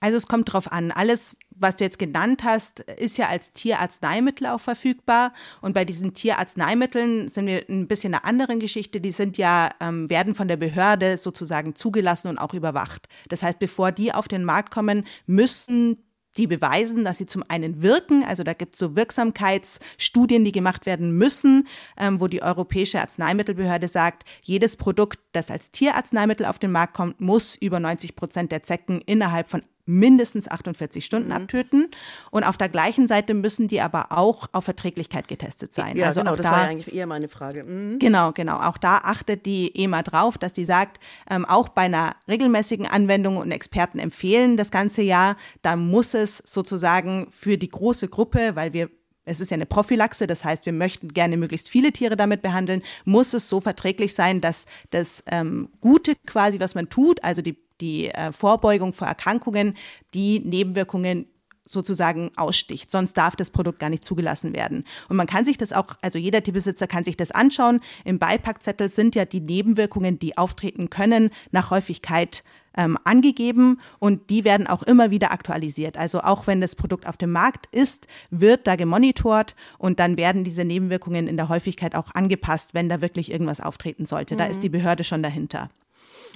Also 0.00 0.16
es 0.16 0.26
kommt 0.26 0.52
drauf 0.52 0.72
an. 0.72 0.92
Alles, 0.92 1.36
was 1.50 1.76
du 1.76 1.84
jetzt 1.84 1.98
genannt 1.98 2.42
hast, 2.42 2.80
ist 2.80 3.18
ja 3.18 3.28
als 3.28 3.52
Tierarzneimittel 3.52 4.46
auch 4.46 4.60
verfügbar. 4.60 5.34
Und 5.60 5.74
bei 5.74 5.84
diesen 5.84 6.14
Tierarzneimitteln 6.14 7.30
sind 7.30 7.46
wir 7.46 7.64
ein 7.68 7.86
bisschen 7.86 8.14
einer 8.14 8.24
anderen 8.24 8.60
Geschichte. 8.60 9.00
Die 9.00 9.10
sind 9.10 9.36
ja, 9.36 9.70
ähm, 9.78 10.08
werden 10.08 10.34
von 10.34 10.48
der 10.48 10.56
Behörde 10.56 11.18
sozusagen 11.18 11.74
zugelassen 11.74 12.28
und 12.28 12.38
auch 12.38 12.54
überwacht. 12.54 13.08
Das 13.28 13.42
heißt, 13.42 13.58
bevor 13.58 13.92
die 13.92 14.12
auf 14.12 14.26
den 14.26 14.42
Markt 14.42 14.70
kommen, 14.70 15.04
müssen 15.26 15.98
die 16.36 16.46
beweisen, 16.46 17.04
dass 17.04 17.18
sie 17.18 17.26
zum 17.26 17.44
einen 17.48 17.82
wirken, 17.82 18.24
also 18.24 18.42
da 18.42 18.52
gibt 18.52 18.74
es 18.74 18.78
so 18.78 18.96
Wirksamkeitsstudien, 18.96 20.44
die 20.44 20.52
gemacht 20.52 20.86
werden 20.86 21.12
müssen, 21.12 21.66
ähm, 21.96 22.20
wo 22.20 22.28
die 22.28 22.42
Europäische 22.42 23.00
Arzneimittelbehörde 23.00 23.88
sagt, 23.88 24.24
jedes 24.42 24.76
Produkt, 24.76 25.18
das 25.32 25.50
als 25.50 25.70
Tierarzneimittel 25.70 26.46
auf 26.46 26.58
den 26.58 26.72
Markt 26.72 26.94
kommt, 26.94 27.20
muss 27.20 27.56
über 27.56 27.80
90 27.80 28.16
Prozent 28.16 28.52
der 28.52 28.62
Zecken 28.62 29.00
innerhalb 29.00 29.48
von 29.48 29.62
mindestens 29.90 30.48
48 30.48 31.04
Stunden 31.04 31.28
mhm. 31.28 31.34
abtöten. 31.34 31.88
Und 32.30 32.44
auf 32.44 32.56
der 32.56 32.68
gleichen 32.68 33.08
Seite 33.08 33.34
müssen 33.34 33.68
die 33.68 33.80
aber 33.80 34.12
auch 34.12 34.48
auf 34.52 34.64
Verträglichkeit 34.64 35.28
getestet 35.28 35.74
sein. 35.74 35.96
Ja, 35.96 36.06
also 36.06 36.20
genau, 36.20 36.36
das 36.36 36.44
da, 36.44 36.52
war 36.52 36.62
ja 36.62 36.68
eigentlich 36.68 36.94
eher 36.94 37.06
meine 37.06 37.28
Frage. 37.28 37.64
Mhm. 37.64 37.98
Genau, 37.98 38.32
genau. 38.32 38.60
Auch 38.60 38.78
da 38.78 38.98
achtet 38.98 39.46
die 39.46 39.74
EMA 39.74 40.02
drauf, 40.02 40.38
dass 40.38 40.54
sie 40.54 40.64
sagt, 40.64 41.00
ähm, 41.28 41.44
auch 41.44 41.68
bei 41.68 41.82
einer 41.82 42.16
regelmäßigen 42.28 42.86
Anwendung 42.86 43.36
und 43.36 43.50
Experten 43.50 43.98
empfehlen 43.98 44.56
das 44.56 44.70
ganze 44.70 45.02
Jahr, 45.02 45.36
da 45.62 45.76
muss 45.76 46.14
es 46.14 46.38
sozusagen 46.38 47.28
für 47.30 47.58
die 47.58 47.68
große 47.68 48.08
Gruppe, 48.08 48.52
weil 48.54 48.72
wir 48.72 48.90
es 49.26 49.40
ist 49.40 49.50
ja 49.50 49.54
eine 49.54 49.66
Prophylaxe, 49.66 50.26
das 50.26 50.44
heißt, 50.44 50.66
wir 50.66 50.72
möchten 50.72 51.08
gerne 51.08 51.36
möglichst 51.36 51.68
viele 51.68 51.92
Tiere 51.92 52.16
damit 52.16 52.42
behandeln, 52.42 52.82
muss 53.04 53.32
es 53.34 53.48
so 53.48 53.60
verträglich 53.60 54.14
sein, 54.14 54.40
dass 54.40 54.66
das 54.90 55.22
ähm, 55.30 55.68
Gute 55.80 56.14
quasi, 56.26 56.58
was 56.58 56.74
man 56.74 56.88
tut, 56.88 57.22
also 57.22 57.42
die 57.42 57.56
die 57.80 58.08
äh, 58.08 58.32
Vorbeugung 58.32 58.92
vor 58.92 59.08
Erkrankungen 59.08 59.74
die 60.14 60.40
Nebenwirkungen 60.40 61.26
sozusagen 61.70 62.32
aussticht. 62.36 62.90
Sonst 62.90 63.14
darf 63.14 63.36
das 63.36 63.50
Produkt 63.50 63.78
gar 63.78 63.90
nicht 63.90 64.04
zugelassen 64.04 64.54
werden. 64.54 64.84
Und 65.08 65.16
man 65.16 65.26
kann 65.26 65.44
sich 65.44 65.56
das 65.56 65.72
auch, 65.72 65.94
also 66.02 66.18
jeder 66.18 66.42
Tierbesitzer 66.42 66.86
kann 66.86 67.04
sich 67.04 67.16
das 67.16 67.30
anschauen. 67.30 67.80
Im 68.04 68.18
Beipackzettel 68.18 68.88
sind 68.88 69.14
ja 69.14 69.24
die 69.24 69.40
Nebenwirkungen, 69.40 70.18
die 70.18 70.36
auftreten 70.36 70.90
können, 70.90 71.30
nach 71.52 71.70
Häufigkeit 71.70 72.42
ähm, 72.76 72.98
angegeben 73.04 73.80
und 73.98 74.30
die 74.30 74.44
werden 74.44 74.66
auch 74.66 74.82
immer 74.82 75.10
wieder 75.10 75.32
aktualisiert. 75.32 75.96
Also 75.96 76.20
auch 76.20 76.46
wenn 76.46 76.60
das 76.60 76.76
Produkt 76.76 77.06
auf 77.06 77.16
dem 77.16 77.32
Markt 77.32 77.66
ist, 77.72 78.06
wird 78.30 78.66
da 78.66 78.76
gemonitort 78.76 79.54
und 79.78 79.98
dann 79.98 80.16
werden 80.16 80.44
diese 80.44 80.64
Nebenwirkungen 80.64 81.26
in 81.26 81.36
der 81.36 81.48
Häufigkeit 81.48 81.94
auch 81.94 82.14
angepasst, 82.14 82.74
wenn 82.74 82.88
da 82.88 83.00
wirklich 83.00 83.30
irgendwas 83.30 83.60
auftreten 83.60 84.04
sollte. 84.04 84.34
Mhm. 84.34 84.38
Da 84.38 84.44
ist 84.46 84.58
mhm. 84.58 84.62
die 84.62 84.68
Behörde 84.70 85.04
schon 85.04 85.22
dahinter. 85.22 85.70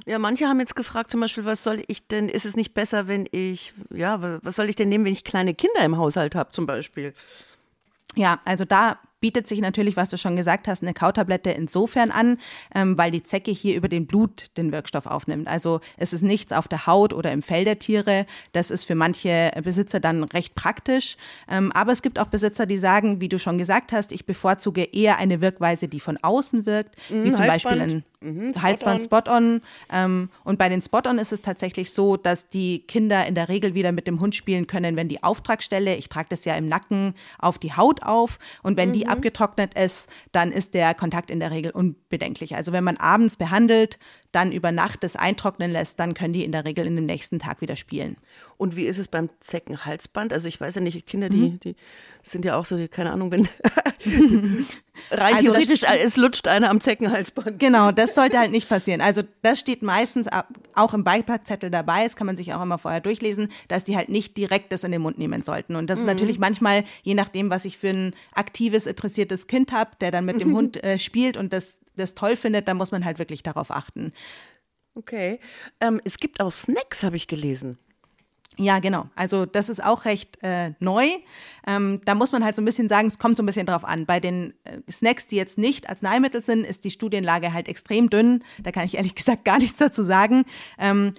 Ja, 0.06 0.19
manche 0.19 0.46
haben 0.46 0.61
jetzt 0.61 0.76
gefragt, 0.76 1.11
zum 1.11 1.20
Beispiel, 1.20 1.44
was 1.44 1.62
soll 1.62 1.82
ich 1.87 2.06
denn, 2.06 2.29
ist 2.29 2.44
es 2.44 2.56
nicht 2.56 2.75
besser, 2.75 3.08
wenn 3.08 3.26
ich, 3.31 3.73
ja, 3.91 4.41
was 4.43 4.56
soll 4.56 4.69
ich 4.69 4.76
denn 4.76 4.88
nehmen, 4.88 5.05
wenn 5.05 5.12
ich 5.12 5.25
kleine 5.25 5.55
Kinder 5.55 5.85
im 5.85 5.96
Haushalt 5.96 6.35
habe, 6.35 6.52
zum 6.52 6.67
Beispiel? 6.67 7.14
Ja, 8.17 8.41
also 8.44 8.64
da 8.64 8.99
bietet 9.25 9.49
sich 9.49 9.62
natürlich, 9.62 9.96
was 9.96 10.11
du 10.11 10.19
schon 10.19 10.37
gesagt 10.37 10.69
hast, 10.69 10.82
eine 10.82 10.93
Kautablette 10.93 11.50
insofern 11.50 12.11
an, 12.11 12.37
ähm, 12.75 12.99
weil 12.99 13.11
die 13.11 13.23
Zecke 13.23 13.52
hier 13.52 13.75
über 13.75 13.88
den 13.88 14.06
Blut 14.06 14.49
den 14.58 14.70
Wirkstoff 14.70 15.06
aufnimmt. 15.06 15.49
Also 15.49 15.81
es 15.97 16.12
ist 16.12 16.20
nichts 16.20 16.52
auf 16.52 16.69
der 16.69 16.87
Haut 16.87 17.14
oder 17.14 17.32
im 17.32 17.40
Fell 17.40 17.64
der 17.64 17.79
Tiere. 17.79 18.26
Das 18.52 18.70
ist 18.70 18.85
für 18.85 18.94
manche 18.94 19.50
Besitzer 19.62 19.99
dann 19.99 20.25
recht 20.25 20.55
praktisch. 20.55 21.17
Ähm, 21.49 21.73
aber 21.73 21.93
es 21.93 22.02
gibt 22.02 22.19
auch 22.19 22.26
Besitzer, 22.26 22.67
die 22.67 22.76
sagen, 22.76 23.23
wie 23.23 23.31
du 23.31 23.38
schon 23.38 23.56
gesagt 23.56 23.93
hast, 23.93 24.12
ich 24.12 24.26
bevorzuge 24.26 24.82
eher 24.82 25.17
eine 25.17 25.40
Wirkweise, 25.40 25.88
die 25.88 26.00
von 26.00 26.19
außen 26.20 26.67
wirkt, 26.67 26.94
mhm, 27.08 27.25
wie 27.25 27.32
zum. 27.32 27.47
Beispiel 27.47 27.81
ein 27.81 28.05
Mhm, 28.25 28.53
Halsband 28.61 29.03
Spot-on. 29.03 29.61
Ähm, 29.93 30.31
und 30.44 30.59
bei 30.59 30.69
den 30.69 30.81
Spot-on 30.81 31.19
ist 31.19 31.32
es 31.32 31.43
tatsächlich 31.43 31.93
so, 31.93 32.17
dass 32.17 32.49
die 32.49 32.81
Kinder 32.81 33.26
in 33.26 33.35
der 33.35 33.49
Regel 33.49 33.75
wieder 33.75 33.93
mit 33.93 34.07
dem 34.07 34.21
Hund 34.21 34.35
spielen 34.35 34.66
können, 34.66 34.97
wenn 34.97 35.09
die 35.09 35.23
Auftragstelle, 35.23 35.95
ich 35.97 36.09
trage 36.09 36.28
das 36.31 36.45
ja 36.45 36.54
im 36.54 36.66
Nacken, 36.66 37.14
auf 37.38 37.59
die 37.59 37.75
Haut 37.75 38.02
auf. 38.02 38.38
Und 38.62 38.76
wenn 38.76 38.88
mhm. 38.88 38.95
die 38.95 39.07
abgetrocknet 39.07 39.75
ist, 39.75 40.09
dann 40.33 40.52
ist 40.52 40.75
der 40.75 40.95
Kontakt 40.95 41.31
in 41.31 41.40
der 41.40 41.50
Regel 41.50 41.71
unbedenklich. 41.73 42.57
Also 42.57 42.73
wenn 42.73 42.85
man 42.85 42.97
abends 42.97 43.37
behandelt, 43.37 43.99
dann 44.35 44.53
über 44.53 44.73
Nacht 44.73 45.03
das 45.05 45.17
eintrocknen 45.17 45.71
lässt, 45.71 46.00
dann 46.00 46.14
können 46.14 46.33
die 46.33 46.45
in 46.45 46.53
der 46.53 46.64
Regel 46.64 46.87
in 46.87 46.97
dem 46.97 47.07
nächsten 47.07 47.38
Tag 47.38 47.61
wieder 47.61 47.76
spielen. 47.76 48.17
Und 48.57 48.76
wie 48.76 48.87
ist 48.87 48.99
es 48.99 49.09
beim 49.09 49.31
Zeckenhalsband? 49.41 50.33
Also 50.33 50.49
ich 50.49 50.61
weiß 50.61 50.76
ja 50.76 50.81
nicht, 50.81 51.07
Kinder, 51.07 51.29
die, 51.29 51.50
mhm. 51.50 51.61
die 51.61 51.76
sind 52.23 52.45
ja 52.45 52.57
auch 52.57 52.64
so, 52.64 52.76
die, 52.76 52.88
keine 52.88 53.12
Ahnung, 53.12 53.31
wenn 53.31 53.49
rein 55.11 55.35
also 55.35 55.53
theoretisch, 55.53 55.83
es 55.83 56.17
lutscht 56.17 56.47
einer 56.47 56.71
am 56.71 56.81
Zeckenhalsband. 56.81 57.59
Genau, 57.59 57.91
das 57.91 58.14
sollte 58.14 58.38
halt 58.38 58.50
nicht 58.50 58.69
passieren. 58.69 59.00
Also 59.00 59.23
das 59.43 59.61
steht 59.61 59.83
meistens 59.83 60.26
auch 60.75 60.95
im 60.95 61.05
Beipackzettel 61.05 61.71
dabei, 61.71 62.05
das 62.05 62.17
kann 62.17 62.26
man 62.26 62.37
sich 62.37 62.55
auch 62.55 62.62
immer 62.62 62.79
vorher 62.79 63.00
durchlesen, 63.00 63.49
dass 63.69 63.85
die 63.85 63.97
halt 63.97 64.09
nicht 64.09 64.37
direkt 64.37 64.73
das 64.73 64.85
in 64.85 64.93
den 64.93 65.03
Mund 65.03 65.19
nehmen 65.19 65.43
sollten. 65.43 65.76
Und 65.76 65.91
das 65.91 65.99
mhm. 66.00 66.05
ist 66.05 66.12
natürlich 66.12 66.38
manchmal, 66.38 66.85
je 67.03 67.14
nachdem, 67.14 67.50
was 67.50 67.64
ich 67.64 67.79
für 67.79 67.91
ein 67.91 68.14
aktives, 68.35 68.87
interessiertes 68.87 69.47
Kind 69.47 69.73
habe, 69.73 69.91
der 70.00 70.11
dann 70.11 70.25
mit 70.25 70.41
dem 70.41 70.53
Hund 70.57 70.83
äh, 70.83 70.99
spielt 70.99 71.37
und 71.37 71.53
das 71.53 71.79
das 71.97 72.15
toll 72.15 72.37
findet, 72.37 72.69
dann 72.69 72.77
muss 72.77 72.93
man 72.93 73.05
halt 73.05 73.19
wirklich 73.19 73.43
darauf 73.43 73.71
achten. 73.71 74.13
Okay. 74.95 75.41
Ähm, 75.81 76.01
es 76.05 76.19
gibt 76.19 76.41
auch 76.41 76.53
Snacks, 76.53 77.03
habe 77.03 77.17
ich 77.17 77.27
gelesen. 77.27 77.79
Ja, 78.57 78.79
genau. 78.79 79.09
Also 79.17 79.47
das 79.47 79.69
ist 79.69 79.83
auch 79.83 80.05
recht 80.05 80.39
äh, 80.43 80.73
neu. 80.79 81.09
Ähm, 81.67 82.01
da 82.05 82.15
muss 82.15 82.31
man 82.31 82.45
halt 82.45 82.55
so 82.55 82.63
ein 82.63 82.65
bisschen 82.65 82.89
sagen, 82.89 83.09
es 83.09 83.19
kommt 83.19 83.37
so 83.37 83.43
ein 83.43 83.47
bisschen 83.47 83.67
drauf 83.67 83.85
an. 83.85 84.07
Bei 84.07 84.21
den 84.21 84.55
äh, 84.65 84.81
Snacks, 84.91 85.27
die 85.27 85.37
jetzt 85.37 85.59
nicht 85.59 85.91
Arzneimittel 85.91 86.41
sind, 86.41 86.65
ist 86.65 86.85
die 86.85 86.93
Studienlage 86.93 87.53
halt 87.53 87.69
extrem 87.69 88.11
dünn. 88.11 88.45
Da 88.63 88.71
kann 88.71 88.87
ich 88.87 88.95
ehrlich 88.97 89.17
gesagt 89.17 89.45
gar 89.45 89.59
nichts 89.59 89.79
dazu 89.79 90.05
sagen, 90.05 90.45
ähm, 90.79 91.13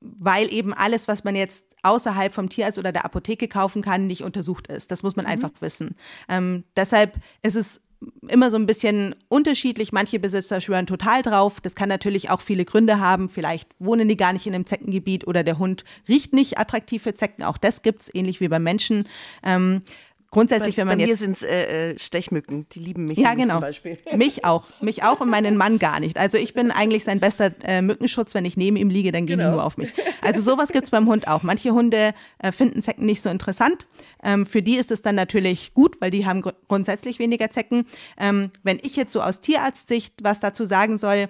weil 0.00 0.52
eben 0.52 0.74
alles, 0.74 1.06
was 1.06 1.24
man 1.24 1.36
jetzt 1.36 1.66
außerhalb 1.82 2.32
vom 2.32 2.48
Tierarzt 2.48 2.78
oder 2.78 2.90
der 2.90 3.04
Apotheke 3.04 3.46
kaufen 3.46 3.82
kann, 3.82 4.06
nicht 4.06 4.24
untersucht 4.24 4.66
ist. 4.66 4.90
Das 4.90 5.02
muss 5.02 5.14
man 5.14 5.26
mhm. 5.26 5.32
einfach 5.32 5.50
wissen. 5.60 5.94
Ähm, 6.28 6.64
deshalb 6.74 7.16
ist 7.42 7.54
es 7.54 7.80
immer 8.28 8.50
so 8.50 8.56
ein 8.56 8.66
bisschen 8.66 9.14
unterschiedlich. 9.28 9.92
Manche 9.92 10.18
Besitzer 10.18 10.60
schwören 10.60 10.86
total 10.86 11.22
drauf. 11.22 11.60
Das 11.60 11.74
kann 11.74 11.88
natürlich 11.88 12.30
auch 12.30 12.40
viele 12.40 12.64
Gründe 12.64 13.00
haben. 13.00 13.28
Vielleicht 13.28 13.68
wohnen 13.78 14.08
die 14.08 14.16
gar 14.16 14.32
nicht 14.32 14.46
in 14.46 14.54
einem 14.54 14.66
Zeckengebiet 14.66 15.26
oder 15.26 15.42
der 15.42 15.58
Hund 15.58 15.84
riecht 16.08 16.32
nicht 16.32 16.58
attraktiv 16.58 17.02
für 17.02 17.14
Zecken. 17.14 17.42
Auch 17.44 17.58
das 17.58 17.82
gibt 17.82 18.02
es, 18.02 18.14
ähnlich 18.14 18.40
wie 18.40 18.48
bei 18.48 18.58
Menschen. 18.58 19.06
Ähm, 19.42 19.82
grundsätzlich, 20.30 20.76
bei, 20.76 20.82
wenn 20.82 20.88
man 20.88 20.98
bei 20.98 21.04
jetzt. 21.04 21.08
Mir 21.08 21.16
sind 21.16 21.36
es 21.36 21.42
äh, 21.42 21.90
äh, 21.90 21.98
Stechmücken, 21.98 22.66
die 22.72 22.78
lieben 22.78 23.06
mich. 23.06 23.18
Ja, 23.18 23.34
genau. 23.34 23.54
Zum 23.54 23.60
Beispiel. 23.62 23.98
Mich 24.16 24.44
auch. 24.44 24.66
Mich 24.80 25.02
auch 25.02 25.20
und 25.20 25.30
meinen 25.30 25.56
Mann 25.56 25.78
gar 25.78 26.00
nicht. 26.00 26.18
Also 26.18 26.38
ich 26.38 26.54
bin 26.54 26.70
eigentlich 26.70 27.04
sein 27.04 27.20
bester 27.20 27.52
äh, 27.64 27.82
Mückenschutz. 27.82 28.34
Wenn 28.34 28.44
ich 28.44 28.56
neben 28.56 28.76
ihm 28.76 28.90
liege, 28.90 29.12
dann 29.12 29.26
gehen 29.26 29.38
genau. 29.38 29.50
die 29.50 29.56
nur 29.56 29.64
auf 29.64 29.76
mich. 29.76 29.92
Also 30.22 30.40
sowas 30.40 30.72
gibt 30.72 30.84
es 30.84 30.90
beim 30.90 31.06
Hund 31.06 31.28
auch. 31.28 31.42
Manche 31.42 31.72
Hunde 31.72 32.12
äh, 32.38 32.52
finden 32.52 32.82
Zecken 32.82 33.06
nicht 33.06 33.22
so 33.22 33.30
interessant. 33.30 33.86
Ähm, 34.22 34.46
für 34.46 34.62
die 34.62 34.76
ist 34.76 34.90
es 34.90 35.02
dann 35.02 35.14
natürlich 35.14 35.74
gut, 35.74 36.00
weil 36.00 36.10
die 36.10 36.26
haben 36.26 36.42
gr 36.42 36.52
grundsätzlich 36.68 37.18
weniger 37.18 37.50
Zecken. 37.50 37.86
Ähm, 38.18 38.50
wenn 38.62 38.78
ich 38.82 38.96
jetzt 38.96 39.12
so 39.12 39.22
aus 39.22 39.40
Tierarztsicht 39.40 40.14
was 40.22 40.40
dazu 40.40 40.64
sagen 40.64 40.98
soll, 40.98 41.28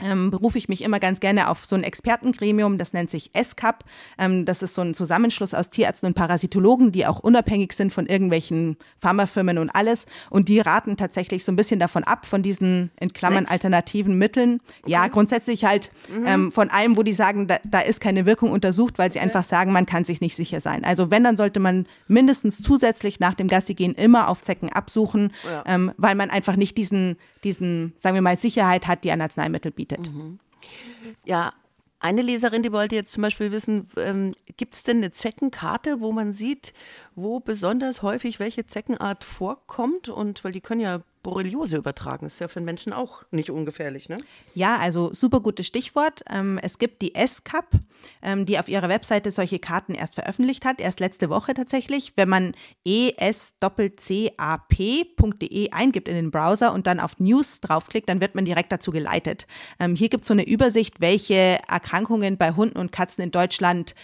ähm, 0.00 0.30
berufe 0.30 0.58
ich 0.58 0.68
mich 0.68 0.82
immer 0.82 1.00
ganz 1.00 1.20
gerne 1.20 1.48
auf 1.48 1.64
so 1.64 1.74
ein 1.74 1.82
Expertengremium, 1.82 2.76
das 2.76 2.92
nennt 2.92 3.10
sich 3.10 3.30
SCAP. 3.36 3.84
Ähm, 4.18 4.44
das 4.44 4.62
ist 4.62 4.74
so 4.74 4.82
ein 4.82 4.94
Zusammenschluss 4.94 5.54
aus 5.54 5.70
Tierärzten 5.70 6.08
und 6.08 6.14
Parasitologen, 6.14 6.92
die 6.92 7.06
auch 7.06 7.20
unabhängig 7.20 7.72
sind 7.72 7.92
von 7.92 8.06
irgendwelchen 8.06 8.76
Pharmafirmen 8.98 9.58
und 9.58 9.70
alles. 9.70 10.06
Und 10.28 10.48
die 10.48 10.60
raten 10.60 10.96
tatsächlich 10.96 11.44
so 11.44 11.52
ein 11.52 11.56
bisschen 11.56 11.80
davon 11.80 12.04
ab, 12.04 12.26
von 12.26 12.42
diesen 12.42 12.90
in 13.00 13.12
Klammern 13.12 13.44
Snacks. 13.44 13.52
alternativen 13.52 14.18
Mitteln. 14.18 14.60
Okay. 14.82 14.92
Ja, 14.92 15.08
grundsätzlich 15.08 15.64
halt 15.64 15.90
mhm. 16.14 16.26
ähm, 16.26 16.52
von 16.52 16.68
allem, 16.68 16.96
wo 16.96 17.02
die 17.02 17.14
sagen, 17.14 17.46
da, 17.46 17.56
da, 17.66 17.80
ist 17.80 18.00
keine 18.00 18.26
Wirkung 18.26 18.50
untersucht, 18.50 18.98
weil 18.98 19.10
sie 19.12 19.18
okay. 19.18 19.26
einfach 19.26 19.44
sagen, 19.44 19.72
man 19.72 19.86
kann 19.86 20.04
sich 20.04 20.20
nicht 20.20 20.36
sicher 20.36 20.60
sein. 20.60 20.84
Also 20.84 21.10
wenn, 21.10 21.24
dann 21.24 21.36
sollte 21.36 21.60
man 21.60 21.86
mindestens 22.08 22.62
zusätzlich 22.62 23.20
nach 23.20 23.34
dem 23.34 23.48
Gassi 23.48 23.74
gehen 23.74 23.94
immer 23.94 24.28
auf 24.28 24.42
Zecken 24.42 24.70
absuchen, 24.70 25.32
ja. 25.44 25.62
Ähm, 25.66 25.92
weil 25.96 26.14
man 26.14 26.30
einfach 26.30 26.56
nicht 26.56 26.76
diesen, 26.76 27.16
diesen, 27.44 27.94
sagen 27.98 28.14
wir 28.14 28.22
mal, 28.22 28.36
Sicherheit 28.36 28.86
hat, 28.86 29.04
die 29.04 29.10
ein 29.10 29.20
Arzneimittel 29.20 29.70
bietet 29.70 29.85
bietet. 29.86 30.12
Mhm. 30.12 30.38
Ja, 31.24 31.52
eine 31.98 32.22
Leserin, 32.22 32.62
die 32.62 32.72
wollte 32.72 32.94
jetzt 32.94 33.12
zum 33.12 33.22
Beispiel 33.22 33.52
wissen, 33.52 33.88
ähm, 33.96 34.34
gibt 34.56 34.74
es 34.74 34.82
denn 34.82 34.98
eine 34.98 35.12
Zeckenkarte, 35.12 36.00
wo 36.00 36.12
man 36.12 36.34
sieht, 36.34 36.72
wo 37.14 37.40
besonders 37.40 38.02
häufig 38.02 38.38
welche 38.38 38.66
Zeckenart 38.66 39.24
vorkommt? 39.24 40.08
Und 40.08 40.44
weil 40.44 40.52
die 40.52 40.60
können 40.60 40.80
ja 40.80 41.00
Borreliose 41.26 41.76
übertragen. 41.76 42.26
Ist 42.26 42.38
ja 42.38 42.46
für 42.46 42.60
den 42.60 42.64
Menschen 42.66 42.92
auch 42.92 43.24
nicht 43.32 43.50
ungefährlich, 43.50 44.08
ne? 44.08 44.18
Ja, 44.54 44.78
also 44.78 45.12
super 45.12 45.40
gutes 45.40 45.66
Stichwort. 45.66 46.22
Ähm, 46.30 46.60
es 46.62 46.78
gibt 46.78 47.02
die 47.02 47.16
S-Cup, 47.16 47.68
ähm, 48.22 48.46
die 48.46 48.60
auf 48.60 48.68
ihrer 48.68 48.88
Webseite 48.88 49.32
solche 49.32 49.58
Karten 49.58 49.94
erst 49.94 50.14
veröffentlicht 50.14 50.64
hat, 50.64 50.80
erst 50.80 51.00
letzte 51.00 51.28
Woche 51.28 51.52
tatsächlich. 51.54 52.12
Wenn 52.14 52.28
man 52.28 52.52
escap.de 52.84 54.30
eingibt 55.72 56.06
in 56.06 56.14
den 56.14 56.30
Browser 56.30 56.72
und 56.72 56.86
dann 56.86 57.00
auf 57.00 57.18
News 57.18 57.60
draufklickt, 57.60 58.08
dann 58.08 58.20
wird 58.20 58.36
man 58.36 58.44
direkt 58.44 58.70
dazu 58.70 58.92
geleitet. 58.92 59.48
Ähm, 59.80 59.96
hier 59.96 60.08
gibt 60.08 60.22
es 60.22 60.28
so 60.28 60.34
eine 60.34 60.46
Übersicht, 60.46 61.00
welche 61.00 61.58
Erkrankungen 61.68 62.38
bei 62.38 62.52
Hunden 62.52 62.78
und 62.78 62.92
Katzen 62.92 63.24
in 63.24 63.32
Deutschland 63.32 63.96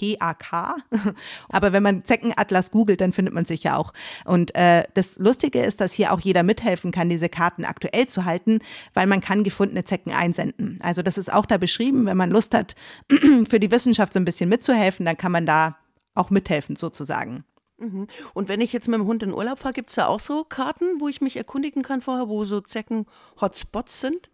PAK. 0.00 0.74
Aber 1.48 1.72
wenn 1.72 1.82
man 1.82 2.04
Zeckenatlas 2.04 2.70
googelt, 2.70 3.00
dann 3.00 3.12
findet 3.12 3.34
man 3.34 3.44
sich 3.44 3.64
ja 3.64 3.76
auch. 3.76 3.92
Und 4.24 4.54
äh, 4.54 4.84
das 4.94 5.18
Lustige 5.18 5.62
ist, 5.62 5.80
dass 5.80 5.92
hier 5.92 6.12
auch 6.12 6.20
jeder 6.20 6.42
mithelfen 6.42 6.92
kann, 6.92 7.08
diese 7.08 7.28
Karten 7.28 7.64
aktuell 7.64 8.06
zu 8.08 8.24
halten, 8.24 8.60
weil 8.94 9.06
man 9.06 9.20
kann 9.20 9.44
gefundene 9.44 9.84
Zecken 9.84 10.12
einsenden. 10.12 10.78
Also 10.82 11.02
das 11.02 11.18
ist 11.18 11.32
auch 11.32 11.46
da 11.46 11.58
beschrieben. 11.58 12.06
Wenn 12.06 12.16
man 12.16 12.30
Lust 12.30 12.54
hat, 12.54 12.74
für 13.48 13.60
die 13.60 13.70
Wissenschaft 13.70 14.12
so 14.12 14.20
ein 14.20 14.24
bisschen 14.24 14.48
mitzuhelfen, 14.48 15.04
dann 15.04 15.16
kann 15.16 15.32
man 15.32 15.46
da 15.46 15.76
auch 16.14 16.30
mithelfen 16.30 16.76
sozusagen. 16.76 17.44
Mhm. 17.78 18.06
Und 18.34 18.48
wenn 18.48 18.60
ich 18.60 18.72
jetzt 18.72 18.88
mit 18.88 18.98
dem 18.98 19.06
Hund 19.06 19.22
in 19.22 19.32
Urlaub 19.32 19.58
fahre, 19.58 19.74
gibt 19.74 19.90
es 19.90 19.96
da 19.96 20.06
auch 20.06 20.20
so 20.20 20.44
Karten, 20.44 21.00
wo 21.00 21.08
ich 21.08 21.20
mich 21.20 21.36
erkundigen 21.36 21.82
kann 21.82 22.02
vorher, 22.02 22.28
wo 22.28 22.44
so 22.44 22.60
Zecken-Hotspots 22.60 24.00
sind? 24.00 24.30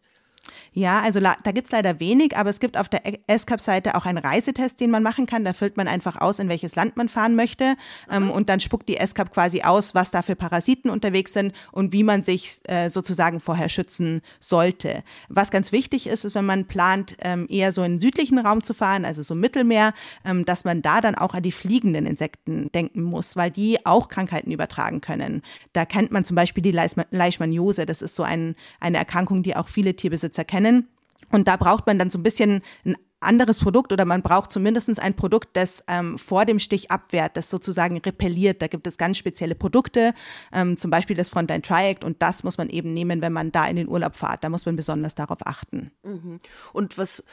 Ja, 0.73 1.01
also 1.01 1.21
da 1.21 1.35
gibt 1.53 1.69
es 1.69 1.73
leider 1.73 2.01
wenig, 2.01 2.37
aber 2.37 2.51
es 2.51 2.61
gibt 2.61 2.77
auf 2.77 2.89
der 2.89 3.01
SCAP-Seite 3.39 3.95
auch 3.95 4.05
einen 4.05 4.19
Reisetest, 4.19 4.79
den 4.79 4.91
man 4.91 5.03
machen 5.03 5.27
kann. 5.27 5.45
Da 5.45 5.53
füllt 5.53 5.77
man 5.77 5.89
einfach 5.89 6.21
aus, 6.21 6.39
in 6.39 6.49
welches 6.49 6.77
Land 6.77 6.97
man 6.97 7.09
fahren 7.09 7.35
möchte. 7.35 7.77
Ähm, 8.11 8.31
und 8.31 8.49
dann 8.49 8.61
spuckt 8.61 8.89
die 8.89 8.99
SCAP 9.05 9.33
quasi 9.33 9.63
aus, 9.63 9.95
was 9.95 10.11
da 10.11 10.23
für 10.23 10.37
Parasiten 10.37 10.91
unterwegs 10.91 11.33
sind 11.33 11.55
und 11.73 11.93
wie 11.93 12.03
man 12.03 12.23
sich 12.23 12.61
äh, 12.65 12.91
sozusagen 12.91 13.41
vorher 13.41 13.69
schützen 13.69 14.21
sollte. 14.39 15.03
Was 15.29 15.51
ganz 15.51 15.73
wichtig 15.73 16.07
ist, 16.07 16.25
ist, 16.25 16.35
wenn 16.35 16.45
man 16.45 16.67
plant, 16.67 17.17
ähm, 17.23 17.47
eher 17.49 17.73
so 17.73 17.83
in 17.83 17.95
den 17.95 18.01
südlichen 18.01 18.39
Raum 18.39 18.63
zu 18.63 18.75
fahren, 18.75 19.05
also 19.05 19.23
so 19.23 19.35
Mittelmeer, 19.35 19.95
ähm, 20.25 20.45
dass 20.45 20.65
man 20.65 20.83
da 20.83 21.01
dann 21.01 21.15
auch 21.15 21.35
an 21.35 21.43
die 21.43 21.53
fliegenden 21.53 22.05
Insekten 22.05 22.71
denken 22.73 23.03
muss, 23.03 23.35
weil 23.35 23.51
die 23.51 23.85
auch 23.87 24.09
Krankheiten 24.09 24.51
übertragen 24.51 25.01
können. 25.01 25.43
Da 25.73 25.87
kennt 25.87 26.13
man 26.13 26.25
zum 26.25 26.35
Beispiel 26.35 26.63
die 26.63 26.79
Leishmaniose. 27.11 27.87
Das 27.87 28.03
ist 28.03 28.15
so 28.15 28.23
ein, 28.23 28.57
eine 28.79 28.99
Erkrankung, 28.99 29.43
die 29.43 29.57
auch 29.57 29.69
viele 29.69 29.97
Tierbesitzer 29.97 30.36
Schutz 30.37 30.39
erkennen. 30.39 30.89
Und 31.33 31.49
da 31.49 31.57
braucht 31.57 31.87
man 31.87 31.99
dann 31.99 32.11
so 32.11 32.19
ein 32.19 32.23
bisschen 32.23 32.63
ein 32.85 32.97
anderes 33.19 33.59
Produkt 33.59 33.93
oder 33.93 34.05
man 34.05 34.23
braucht 34.23 34.53
zumindest 34.53 35.01
ein 35.01 35.15
Produkt, 35.15 35.57
das 35.57 35.83
ähm, 35.89 36.19
vor 36.19 36.45
dem 36.45 36.59
Stich 36.59 36.91
abwehrt, 36.91 37.37
das 37.37 37.51
sozusagen 37.51 37.97
repelliert. 37.99 38.63
Da 38.63 38.69
gibt 38.69 38.87
es 38.87 38.99
ganz 38.99 39.17
spezielle 39.17 39.55
Produkte, 39.55 40.15
ähm, 40.53 40.77
zum 40.77 40.91
Beispiel 40.91 41.17
das 41.17 41.31
Frontline 41.31 41.63
Triact 41.63 42.05
und 42.05 42.23
das 42.23 42.45
muss 42.45 42.59
man 42.59 42.69
eben 42.69 42.93
nehmen, 42.93 43.23
wenn 43.23 43.33
man 43.33 43.51
da 43.51 43.67
in 43.67 43.77
den 43.77 43.89
Urlaub 43.89 44.15
fährt. 44.15 44.45
Da 44.45 44.51
muss 44.51 44.67
man 44.67 44.77
besonders 44.77 45.15
darauf 45.15 45.39
achten. 45.45 45.91
Mhm. 46.05 46.41
Und 46.73 46.99
was, 46.99 47.25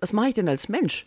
was 0.00 0.12
mache 0.12 0.28
ich 0.28 0.34
denn 0.34 0.48
als 0.48 0.68
Mensch? 0.68 1.06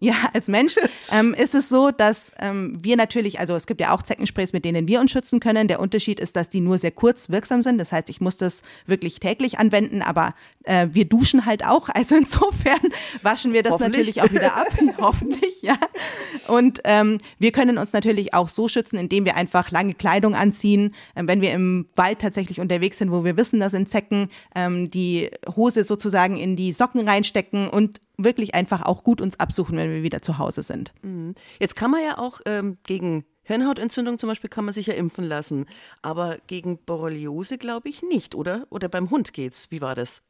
Ja, 0.00 0.14
als 0.32 0.48
Mensch 0.48 0.74
ähm, 1.12 1.34
ist 1.34 1.54
es 1.54 1.68
so, 1.68 1.92
dass 1.92 2.32
ähm, 2.40 2.76
wir 2.82 2.96
natürlich, 2.96 3.38
also 3.38 3.54
es 3.54 3.66
gibt 3.66 3.80
ja 3.80 3.94
auch 3.94 4.02
Zeckensprays, 4.02 4.52
mit 4.52 4.64
denen 4.64 4.88
wir 4.88 5.00
uns 5.00 5.12
schützen 5.12 5.38
können. 5.38 5.68
Der 5.68 5.78
Unterschied 5.78 6.18
ist, 6.18 6.34
dass 6.34 6.48
die 6.48 6.60
nur 6.60 6.78
sehr 6.78 6.90
kurz 6.90 7.30
wirksam 7.30 7.62
sind. 7.62 7.78
Das 7.78 7.92
heißt, 7.92 8.10
ich 8.10 8.20
muss 8.20 8.36
das 8.36 8.62
wirklich 8.86 9.20
täglich 9.20 9.58
anwenden, 9.58 10.02
aber 10.02 10.34
äh, 10.64 10.88
wir 10.90 11.04
duschen 11.04 11.46
halt 11.46 11.64
auch. 11.64 11.88
Also 11.88 12.16
insofern 12.16 12.80
waschen 13.22 13.52
wir 13.52 13.62
das 13.62 13.78
natürlich 13.78 14.20
auch 14.20 14.32
wieder 14.32 14.56
ab. 14.56 14.66
Hoffentlich, 14.98 15.62
ja. 15.62 15.78
Und 16.48 16.80
ähm, 16.84 17.18
wir 17.38 17.52
können 17.52 17.78
uns 17.78 17.92
natürlich 17.92 18.34
auch 18.34 18.48
so 18.48 18.66
schützen, 18.66 18.98
indem 18.98 19.24
wir 19.24 19.36
einfach 19.36 19.70
lange 19.70 19.94
Kleidung 19.94 20.34
anziehen. 20.34 20.92
Ähm, 21.14 21.28
wenn 21.28 21.40
wir 21.40 21.52
im 21.52 21.86
Wald 21.94 22.18
tatsächlich 22.18 22.60
unterwegs 22.60 22.98
sind, 22.98 23.12
wo 23.12 23.24
wir 23.24 23.36
wissen, 23.36 23.60
da 23.60 23.70
sind 23.70 23.88
Zecken, 23.88 24.28
ähm, 24.56 24.90
die 24.90 25.30
Hose 25.54 25.84
sozusagen 25.84 26.36
in 26.36 26.56
die 26.56 26.72
Socken 26.72 27.08
reinstecken 27.08 27.68
und 27.68 28.00
wirklich 28.16 28.54
einfach 28.54 28.82
auch 28.82 29.04
gut 29.04 29.20
uns 29.20 29.40
absuchen, 29.40 29.76
wenn 29.76 29.90
wir 29.90 30.02
wieder 30.02 30.22
zu 30.22 30.38
Hause 30.38 30.62
sind. 30.62 30.92
Mhm. 31.02 31.34
Jetzt 31.58 31.76
kann 31.76 31.90
man 31.90 32.02
ja 32.02 32.18
auch 32.18 32.40
ähm, 32.46 32.78
gegen 32.84 33.24
Hirnhautentzündung 33.44 34.18
zum 34.18 34.28
Beispiel 34.28 34.50
kann 34.50 34.64
man 34.64 34.72
sich 34.74 34.86
ja 34.86 34.94
impfen 34.94 35.24
lassen, 35.24 35.66
aber 36.02 36.38
gegen 36.46 36.78
Borreliose 36.78 37.58
glaube 37.58 37.88
ich 37.88 38.02
nicht, 38.02 38.34
oder? 38.34 38.66
Oder 38.70 38.88
beim 38.88 39.10
Hund 39.10 39.32
geht's? 39.32 39.70
Wie 39.70 39.82
war 39.82 39.94
das? 39.94 40.22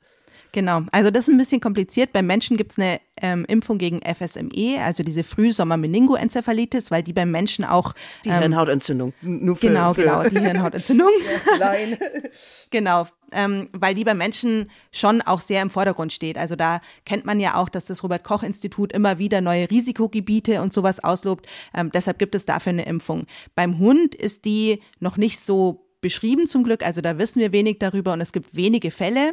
Genau, 0.52 0.82
also 0.92 1.10
das 1.10 1.28
ist 1.28 1.34
ein 1.34 1.38
bisschen 1.38 1.60
kompliziert. 1.60 2.12
Beim 2.12 2.26
Menschen 2.26 2.56
gibt 2.56 2.72
es 2.72 2.78
eine 2.78 3.00
ähm, 3.20 3.44
Impfung 3.46 3.78
gegen 3.78 4.00
FSME, 4.02 4.80
also 4.80 5.02
diese 5.02 5.24
Frühsommer-Meningoenzephalitis, 5.24 6.90
weil 6.90 7.02
die 7.02 7.12
beim 7.12 7.30
Menschen 7.30 7.64
auch. 7.64 7.92
Die 8.24 8.28
ähm, 8.28 8.40
Hirnhautentzündung. 8.40 9.12
Nur 9.22 9.56
für, 9.56 9.68
genau, 9.68 9.94
für 9.94 10.02
genau, 10.02 10.22
die 10.28 10.38
Hirnhautentzündung. 10.38 11.08
ja, 11.60 11.74
genau, 12.70 13.06
ähm, 13.32 13.68
weil 13.72 13.94
die 13.94 14.04
beim 14.04 14.18
Menschen 14.18 14.70
schon 14.92 15.22
auch 15.22 15.40
sehr 15.40 15.62
im 15.62 15.70
Vordergrund 15.70 16.12
steht. 16.12 16.38
Also 16.38 16.56
da 16.56 16.80
kennt 17.04 17.24
man 17.24 17.40
ja 17.40 17.56
auch, 17.56 17.68
dass 17.68 17.86
das 17.86 18.02
Robert-Koch-Institut 18.02 18.92
immer 18.92 19.18
wieder 19.18 19.40
neue 19.40 19.70
Risikogebiete 19.70 20.62
und 20.62 20.72
sowas 20.72 21.02
auslobt. 21.02 21.46
Ähm, 21.74 21.90
deshalb 21.92 22.18
gibt 22.18 22.34
es 22.34 22.44
dafür 22.44 22.70
eine 22.70 22.86
Impfung. 22.86 23.26
Beim 23.54 23.78
Hund 23.78 24.14
ist 24.14 24.44
die 24.44 24.80
noch 25.00 25.16
nicht 25.16 25.40
so 25.40 25.84
beschrieben 26.00 26.46
zum 26.46 26.64
Glück, 26.64 26.84
also 26.84 27.00
da 27.00 27.16
wissen 27.16 27.40
wir 27.40 27.50
wenig 27.52 27.78
darüber 27.78 28.12
und 28.12 28.20
es 28.20 28.30
gibt 28.30 28.54
wenige 28.54 28.90
Fälle. 28.90 29.32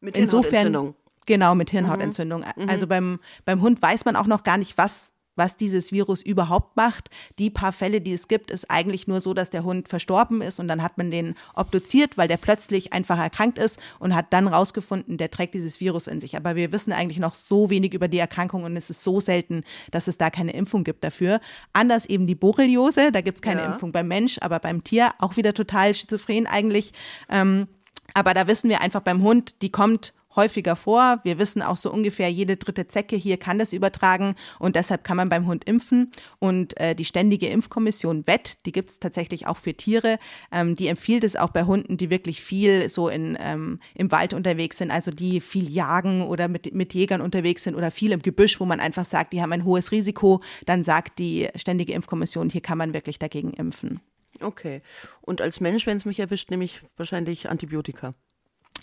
Mit 0.00 0.16
Insofern, 0.16 0.94
genau, 1.26 1.54
mit 1.54 1.70
Hirnhautentzündung. 1.70 2.44
Mhm. 2.56 2.68
Also 2.68 2.86
beim, 2.86 3.18
beim 3.44 3.60
Hund 3.60 3.80
weiß 3.82 4.04
man 4.04 4.16
auch 4.16 4.26
noch 4.26 4.44
gar 4.44 4.58
nicht, 4.58 4.78
was 4.78 5.12
was 5.36 5.56
dieses 5.56 5.92
Virus 5.92 6.22
überhaupt 6.22 6.76
macht. 6.76 7.10
Die 7.38 7.50
paar 7.50 7.72
Fälle, 7.72 8.00
die 8.00 8.12
es 8.12 8.26
gibt, 8.26 8.50
ist 8.50 8.70
eigentlich 8.70 9.06
nur 9.06 9.20
so, 9.20 9.34
dass 9.34 9.50
der 9.50 9.62
Hund 9.62 9.88
verstorben 9.88 10.42
ist 10.42 10.58
und 10.58 10.66
dann 10.66 10.82
hat 10.82 10.98
man 10.98 11.10
den 11.10 11.34
obduziert, 11.54 12.18
weil 12.18 12.26
der 12.26 12.38
plötzlich 12.38 12.92
einfach 12.92 13.18
erkrankt 13.18 13.58
ist 13.58 13.78
und 13.98 14.14
hat 14.14 14.32
dann 14.32 14.48
rausgefunden, 14.48 15.18
der 15.18 15.30
trägt 15.30 15.54
dieses 15.54 15.78
Virus 15.80 16.06
in 16.06 16.20
sich. 16.20 16.36
Aber 16.36 16.56
wir 16.56 16.72
wissen 16.72 16.92
eigentlich 16.92 17.18
noch 17.18 17.34
so 17.34 17.70
wenig 17.70 17.94
über 17.94 18.08
die 18.08 18.18
Erkrankung 18.18 18.64
und 18.64 18.76
es 18.76 18.90
ist 18.90 19.04
so 19.04 19.20
selten, 19.20 19.62
dass 19.90 20.08
es 20.08 20.18
da 20.18 20.30
keine 20.30 20.52
Impfung 20.52 20.82
gibt 20.82 21.04
dafür. 21.04 21.40
Anders 21.72 22.06
eben 22.06 22.26
die 22.26 22.34
Borreliose, 22.34 23.12
da 23.12 23.20
gibt 23.20 23.38
es 23.38 23.42
keine 23.42 23.60
ja. 23.60 23.66
Impfung 23.66 23.92
beim 23.92 24.08
Mensch, 24.08 24.38
aber 24.40 24.58
beim 24.58 24.82
Tier 24.82 25.10
auch 25.18 25.36
wieder 25.36 25.54
total 25.54 25.94
schizophren 25.94 26.46
eigentlich. 26.46 26.92
Ähm, 27.28 27.68
aber 28.16 28.32
da 28.32 28.46
wissen 28.46 28.70
wir 28.70 28.80
einfach 28.80 29.02
beim 29.02 29.22
Hund, 29.22 29.60
die 29.60 29.70
kommt 29.70 30.14
häufiger 30.36 30.74
vor. 30.74 31.20
Wir 31.22 31.38
wissen 31.38 31.60
auch 31.60 31.76
so 31.76 31.92
ungefähr, 31.92 32.30
jede 32.30 32.56
dritte 32.56 32.86
Zecke 32.86 33.14
hier 33.14 33.36
kann 33.36 33.58
das 33.58 33.74
übertragen 33.74 34.36
und 34.58 34.74
deshalb 34.74 35.04
kann 35.04 35.18
man 35.18 35.28
beim 35.28 35.46
Hund 35.46 35.64
impfen. 35.64 36.12
Und 36.38 36.80
äh, 36.80 36.94
die 36.94 37.04
Ständige 37.04 37.48
Impfkommission 37.48 38.26
WET, 38.26 38.64
die 38.64 38.72
gibt 38.72 38.90
es 38.90 39.00
tatsächlich 39.00 39.46
auch 39.46 39.58
für 39.58 39.74
Tiere, 39.74 40.16
ähm, 40.50 40.76
die 40.76 40.88
empfiehlt 40.88 41.24
es 41.24 41.36
auch 41.36 41.50
bei 41.50 41.64
Hunden, 41.64 41.98
die 41.98 42.08
wirklich 42.08 42.40
viel 42.40 42.88
so 42.88 43.10
in, 43.10 43.36
ähm, 43.38 43.80
im 43.94 44.10
Wald 44.10 44.32
unterwegs 44.32 44.78
sind, 44.78 44.90
also 44.90 45.10
die 45.10 45.42
viel 45.42 45.70
jagen 45.70 46.22
oder 46.22 46.48
mit, 46.48 46.72
mit 46.72 46.94
Jägern 46.94 47.20
unterwegs 47.20 47.64
sind 47.64 47.74
oder 47.74 47.90
viel 47.90 48.12
im 48.12 48.22
Gebüsch, 48.22 48.60
wo 48.60 48.64
man 48.64 48.80
einfach 48.80 49.04
sagt, 49.04 49.34
die 49.34 49.42
haben 49.42 49.52
ein 49.52 49.64
hohes 49.64 49.92
Risiko, 49.92 50.42
dann 50.64 50.82
sagt 50.82 51.18
die 51.18 51.48
Ständige 51.56 51.92
Impfkommission, 51.92 52.48
hier 52.48 52.62
kann 52.62 52.78
man 52.78 52.94
wirklich 52.94 53.18
dagegen 53.18 53.52
impfen. 53.52 54.00
Okay. 54.40 54.82
Und 55.20 55.40
als 55.40 55.60
Mensch, 55.60 55.86
wenn 55.86 55.96
es 55.96 56.04
mich 56.04 56.20
erwischt, 56.20 56.50
nehme 56.50 56.64
ich 56.64 56.82
wahrscheinlich 56.96 57.48
Antibiotika. 57.48 58.14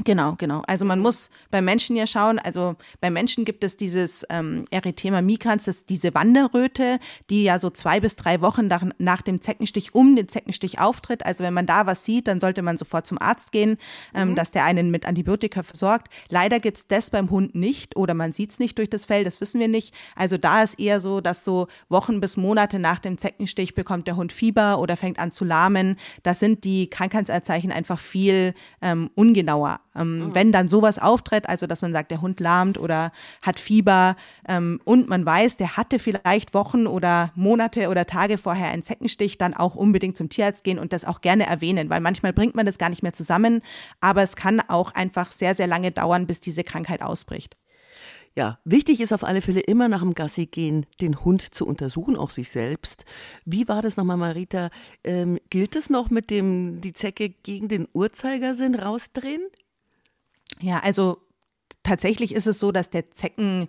Genau, 0.04 0.34
genau. 0.38 0.64
Also 0.66 0.86
man 0.86 1.00
muss 1.00 1.30
beim 1.52 1.66
Menschen 1.66 1.96
ja 1.96 2.08
schauen, 2.08 2.40
also 2.40 2.76
beim 3.00 3.14
Menschen 3.14 3.46
gibt 3.46 3.64
es 3.64 3.78
dieses 3.78 4.26
ähm, 4.32 4.66
Erythema 4.72 5.22
migrans, 5.22 5.66
das 5.66 5.78
ist 5.78 5.90
diese 5.90 6.16
Wanderröte, 6.16 7.00
die 7.30 7.44
ja 7.44 7.60
so 7.60 7.70
zwei 7.70 8.00
bis 8.00 8.16
drei 8.16 8.42
Wochen 8.42 8.68
nach, 8.68 8.84
nach, 8.98 9.22
dem 9.22 9.40
Zeckenstich 9.40 9.94
um 9.94 10.16
den 10.16 10.28
Zeckenstich 10.28 10.80
auftritt. 10.80 11.24
Also 11.26 11.44
wenn 11.44 11.54
man 11.54 11.68
da 11.68 11.86
was 11.86 12.06
sieht, 12.06 12.28
dann 12.28 12.40
sollte 12.40 12.64
man 12.64 12.78
sofort 12.78 13.06
zum 13.06 13.20
Arzt 13.22 13.52
gehen, 13.52 13.78
ähm, 14.16 14.30
mhm. 14.30 14.36
dass 14.36 14.50
der 14.50 14.66
einen 14.66 14.90
mit 14.90 15.06
Antibiotika 15.06 15.62
versorgt. 15.62 16.12
Leider 16.28 16.60
gibt 16.60 16.78
es 16.78 16.88
das 16.88 17.12
beim 17.12 17.30
Hund 17.30 17.54
nicht 17.54 17.96
oder 17.96 18.16
man 18.16 18.34
sieht 18.34 18.50
es 18.52 18.60
nicht 18.60 18.80
durch 18.80 18.90
das 18.90 19.06
Fell, 19.06 19.24
das 19.24 19.42
wissen 19.42 19.60
wir 19.60 19.68
nicht. 19.68 19.94
Also 20.16 20.40
da 20.40 20.64
ist 20.64 20.80
eher 20.80 21.00
so, 21.00 21.22
dass 21.22 21.44
so 21.44 21.68
Wochen 21.88 22.20
bis 22.20 22.36
Monate 22.36 22.80
nach 22.80 22.98
dem 22.98 23.20
Zeckenstich 23.20 23.76
bekommt 23.76 24.08
der 24.08 24.16
Hund 24.16 24.34
Fieber 24.34 24.80
oder 24.80 24.98
fängt 24.98 25.20
an 25.20 25.32
zu 25.32 25.46
lahmen. 25.46 25.98
Da 26.24 26.34
sind 26.34 26.64
die 26.64 26.90
Krankheitsanzeichen 26.90 27.72
einfach 27.72 28.00
viel 28.00 28.56
ähm, 28.82 29.12
ungenauer. 29.14 29.83
Ähm, 29.96 30.20
mhm. 30.20 30.36
Wenn 30.36 30.52
dann 30.52 30.68
sowas 30.68 31.00
auftritt, 31.00 31.48
also 31.48 31.68
dass 31.68 31.82
man 31.82 31.94
sagt, 31.94 32.12
der 32.12 32.22
Hund 32.22 32.40
lahmt 32.40 32.78
oder 32.78 33.12
hat 33.42 33.60
Fieber 33.60 34.16
ähm, 34.48 34.80
und 34.86 35.10
man 35.10 35.26
weiß, 35.26 35.58
der 35.58 35.78
hatte 35.78 36.00
vielleicht 36.00 36.54
Wochen 36.54 36.88
oder 36.88 37.32
Monate 37.36 37.90
oder 37.90 38.06
Tage 38.06 38.38
vorher 38.38 38.70
einen 38.70 38.84
Zeckenstich, 38.84 39.38
dann 39.38 39.54
auch 39.54 39.76
unbedingt 39.76 40.18
zum 40.18 40.30
Tierarzt 40.30 40.64
gehen 40.64 40.80
und 40.80 40.94
das 40.94 41.06
auch 41.06 41.22
gerne 41.22 41.46
erwähnen, 41.46 41.90
weil 41.90 42.02
manchmal 42.02 42.34
bringt 42.34 42.56
man 42.56 42.66
das 42.66 42.78
gar 42.78 42.90
nicht 42.90 43.04
mehr 43.04 43.14
zusammen, 43.14 43.62
aber 44.02 44.24
es 44.24 44.36
kann 44.36 44.62
auch 44.68 44.94
einfach 44.94 45.32
sehr, 45.32 45.56
sehr 45.56 45.68
lange 45.68 45.92
dauern, 45.92 46.28
bis 46.28 46.40
diese 46.40 46.64
Krankheit 46.64 47.02
ausbricht. 47.02 47.58
Ja, 48.36 48.58
wichtig 48.66 49.00
ist 49.00 49.14
auf 49.14 49.24
alle 49.24 49.42
Fälle 49.42 49.60
immer 49.60 49.88
nach 49.88 50.02
dem 50.02 50.16
Gassi 50.16 50.48
gehen, 50.48 50.88
den 51.02 51.24
Hund 51.24 51.54
zu 51.54 51.68
untersuchen, 51.68 52.16
auch 52.16 52.32
sich 52.32 52.50
selbst. 52.50 53.06
Wie 53.46 53.68
war 53.68 53.84
das 53.84 53.96
nochmal, 53.96 54.18
Marita? 54.18 54.72
Ähm, 55.04 55.40
gilt 55.52 55.76
es 55.76 55.92
noch 55.92 56.10
mit 56.10 56.32
dem, 56.32 56.82
die 56.82 56.94
Zecke 56.94 57.30
gegen 57.30 57.68
den 57.68 57.88
Uhrzeigersinn 57.94 58.74
rausdrehen? 58.74 59.44
Ja, 60.64 60.80
also 60.80 61.18
tatsächlich 61.84 62.34
ist 62.34 62.48
es 62.48 62.58
so, 62.58 62.72
dass 62.72 62.90
der 62.90 63.12
Zecken 63.12 63.68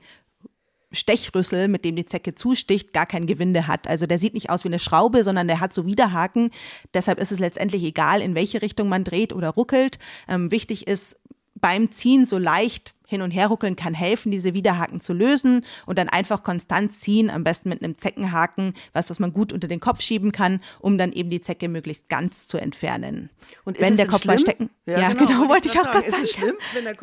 Stechrüssel, 0.93 1.67
mit 1.67 1.85
dem 1.85 1.97
die 1.97 2.05
Zecke 2.05 2.37
zusticht, 2.37 2.93
gar 2.93 3.05
kein 3.05 3.27
Gewinde 3.27 3.67
hat. 3.67 3.89
Also 3.89 4.07
der 4.07 4.21
sieht 4.21 4.33
nicht 4.33 4.49
aus 4.49 4.63
wie 4.63 4.69
eine 4.69 4.79
Schraube, 4.79 5.25
sondern 5.25 5.49
der 5.49 5.59
hat 5.59 5.73
so 5.73 5.87
Widerhaken. 5.87 6.51
Deshalb 6.95 7.19
ist 7.19 7.33
es 7.33 7.41
letztendlich 7.41 7.83
egal, 7.83 8.21
in 8.21 8.37
welche 8.37 8.63
Richtung 8.63 8.89
man 8.89 9.03
dreht 9.03 9.33
oder 9.33 9.51
ruckelt. 9.51 9.99
Ähm, 10.29 10.53
wichtig 10.53 10.87
ist 10.87 11.17
beim 11.57 11.91
Ziehen 11.91 12.27
so 12.27 12.39
leicht 12.39 12.95
hin 13.06 13.23
und 13.23 13.30
her 13.30 13.49
ruckeln 13.49 13.76
kann 13.76 13.94
helfen, 13.94 14.30
diese 14.30 14.54
Widerhaken 14.54 15.00
zu 15.00 15.12
lösen 15.12 15.64
und 15.87 15.99
dann 15.99 16.08
einfach 16.08 16.42
konstant 16.42 16.92
ziehen, 16.92 17.30
am 17.30 17.44
besten 17.44 17.68
mit 17.68 17.82
einem 17.82 17.99
Zeckenhaken, 17.99 18.75
was, 18.92 19.11
was 19.11 19.18
man 19.18 19.32
gut 19.32 19.52
unter 19.52 19.68
den 19.68 19.80
Kopf 19.80 20.00
schieben 20.00 20.32
kann, 20.32 20.61
um 20.80 20.99
dann 20.99 21.12
eben 21.12 21.30
die 21.30 21.40
Zecke 21.40 21.68
möglichst 21.68 22.08
ganz 22.08 22.46
zu 22.46 22.58
entfernen. 22.58 23.30
Und 23.64 23.80
wenn 23.80 23.96
der 23.96 24.06
Kopf 24.06 24.23
schlimm? 24.23 24.34
mal 24.34 24.38
stecken. 24.38 24.70
Ja, 24.87 25.00
ja 25.00 25.08
genau, 25.12 25.26
genau 25.26 25.49
wollte 25.49 25.68
ich 25.68 25.78
auch 25.78 25.90
gerade 25.90 26.11
sagen. 26.11 26.26
Schlimm, 26.26 26.56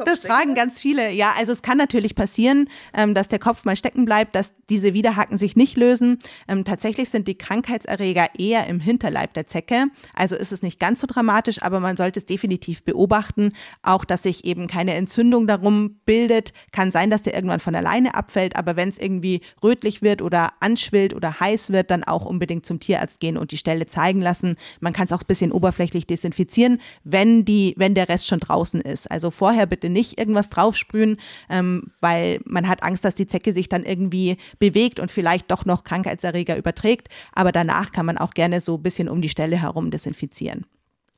das 0.05 0.24
fragen 0.24 0.55
ganz 0.55 0.79
viele. 0.79 1.12
Ja, 1.12 1.34
also 1.38 1.51
es 1.51 1.62
kann 1.62 1.77
natürlich 1.77 2.15
passieren, 2.15 2.67
ähm, 2.93 3.13
dass 3.13 3.27
der 3.27 3.39
Kopf 3.39 3.65
mal 3.65 3.75
stecken 3.75 4.05
bleibt, 4.05 4.36
dass 4.36 4.53
diese 4.70 4.93
Widerhaken 4.93 5.38
sich 5.38 5.55
nicht 5.55 5.77
lösen. 5.77 6.20
Ähm, 6.48 6.63
tatsächlich 6.63 7.10
sind 7.10 7.27
die 7.27 7.38
Krankheitserreger 7.38 8.29
eher 8.38 8.67
im 8.67 8.79
Hinterleib 8.79 9.34
der 9.34 9.48
Zecke. 9.48 9.88
Also 10.13 10.36
ist 10.36 10.51
es 10.51 10.62
nicht 10.62 10.79
ganz 10.79 11.00
so 11.00 11.08
dramatisch, 11.08 11.62
aber 11.62 11.79
man 11.79 11.98
sollte 11.98 12.20
es 12.20 12.25
definitiv 12.25 12.84
beobachten. 12.84 13.53
Auch, 13.84 14.05
dass 14.05 14.24
sich 14.24 14.46
eben 14.46 14.67
keine 14.67 14.96
Entzündung 14.96 15.48
darum 15.48 15.91
bildet. 16.06 16.54
Kann 16.72 16.92
sein, 16.92 17.10
dass 17.10 17.22
der 17.22 17.34
irgendwann 17.34 17.60
von 17.60 17.76
alleine 17.76 18.16
abfällt, 18.16 18.56
aber 18.56 18.76
wenn 18.76 18.90
es 18.90 18.98
irgendwie 18.98 19.42
rötlich 19.64 20.02
wird 20.02 20.22
oder 20.22 20.50
anschwillt 20.60 21.14
oder 21.14 21.40
heiß 21.40 21.72
wird, 21.72 21.92
dann 21.92 22.04
auch 22.04 22.26
unbedingt 22.26 22.66
zum 22.66 22.80
Tierarzt 22.80 23.20
gehen 23.20 23.38
und 23.38 23.52
die 23.52 23.58
Stelle 23.58 23.86
zeigen 23.86 24.22
lassen. 24.22 24.56
Man 24.80 24.94
kann 24.94 25.06
es 25.06 25.14
auch 25.14 25.22
ein 25.22 25.27
bisschen 25.27 25.51
oberflächlich 25.51 26.08
desinfizieren, 26.08 26.82
wenn, 27.04 27.46
die, 27.46 27.74
wenn 27.77 27.96
der 27.96 28.10
Rest 28.10 28.27
schon 28.27 28.40
draußen 28.40 28.82
ist. 28.82 29.10
Also 29.10 29.32
vorher 29.32 29.66
bitte 29.66 29.90
nicht 29.90 30.18
irgendwas 30.18 30.50
draufsprühen, 30.50 31.18
ähm, 31.50 31.90
weil 32.00 32.40
man 32.46 32.68
hat 32.68 32.84
Angst, 32.84 33.06
dass 33.06 33.16
die 33.16 33.27
Zecke 33.27 33.54
sich 33.54 33.70
dann 33.70 33.84
irgendwie 33.84 34.38
bewegt 34.60 35.00
und 35.00 35.12
vielleicht 35.12 35.51
doch 35.51 35.66
noch 35.66 35.84
Krankheitserreger 35.84 36.58
überträgt. 36.58 37.10
Aber 37.34 37.51
danach 37.51 37.92
kann 37.92 38.06
man 38.06 38.18
auch 38.18 38.32
gerne 38.32 38.62
so 38.62 38.75
ein 38.75 38.84
bisschen 38.84 39.10
um 39.10 39.22
die 39.22 39.30
Stelle 39.30 39.62
herum 39.62 39.92
desinfizieren. 39.92 40.66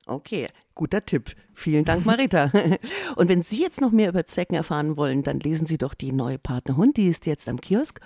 Okay, 0.05 0.47
guter 0.75 1.05
Tipp. 1.05 1.35
Vielen 1.53 1.85
Dank, 1.85 2.05
Marita. 2.05 2.51
Und 3.15 3.29
wenn 3.29 3.41
Sie 3.41 3.61
jetzt 3.61 3.81
noch 3.81 3.91
mehr 3.91 4.09
über 4.09 4.25
Zecken 4.25 4.55
erfahren 4.55 4.97
wollen, 4.97 5.23
dann 5.23 5.39
lesen 5.39 5.65
Sie 5.65 5.77
doch 5.77 5.93
die 5.93 6.11
neue 6.11 6.39
Partnerhund, 6.39 6.97
die 6.97 7.07
ist 7.07 7.25
jetzt 7.25 7.47
am 7.47 7.61
Kiosk. 7.61 7.99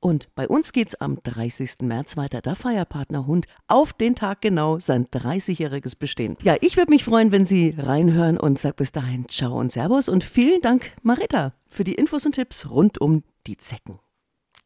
Und 0.00 0.34
bei 0.34 0.46
uns 0.46 0.72
geht 0.72 0.88
es 0.88 0.94
am 0.96 1.18
30. 1.22 1.76
März 1.80 2.18
weiter. 2.18 2.42
Da 2.42 2.54
feiert 2.54 2.90
Partnerhund 2.90 3.46
auf 3.68 3.94
den 3.94 4.14
Tag 4.14 4.42
genau 4.42 4.78
sein 4.78 5.06
30-jähriges 5.06 5.96
Bestehen. 5.96 6.36
Ja, 6.42 6.56
ich 6.60 6.76
würde 6.76 6.90
mich 6.90 7.04
freuen, 7.04 7.32
wenn 7.32 7.46
Sie 7.46 7.74
reinhören 7.78 8.38
und 8.38 8.58
sage 8.58 8.74
bis 8.74 8.92
dahin 8.92 9.26
Ciao 9.30 9.58
und 9.58 9.72
Servus 9.72 10.10
und 10.10 10.22
vielen 10.22 10.60
Dank, 10.60 10.92
Marita, 11.02 11.54
für 11.68 11.84
die 11.84 11.94
Infos 11.94 12.26
und 12.26 12.34
Tipps 12.34 12.68
rund 12.68 13.00
um 13.00 13.22
die 13.46 13.56
Zecken. 13.56 13.98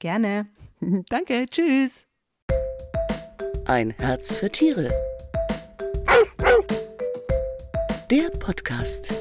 Gerne. 0.01 0.49
Danke, 1.09 1.47
tschüss. 1.49 2.07
Ein 3.64 3.90
Herz 3.90 4.35
für 4.35 4.51
Tiere 4.51 4.90
der 8.11 8.31
Podcast. 8.31 9.12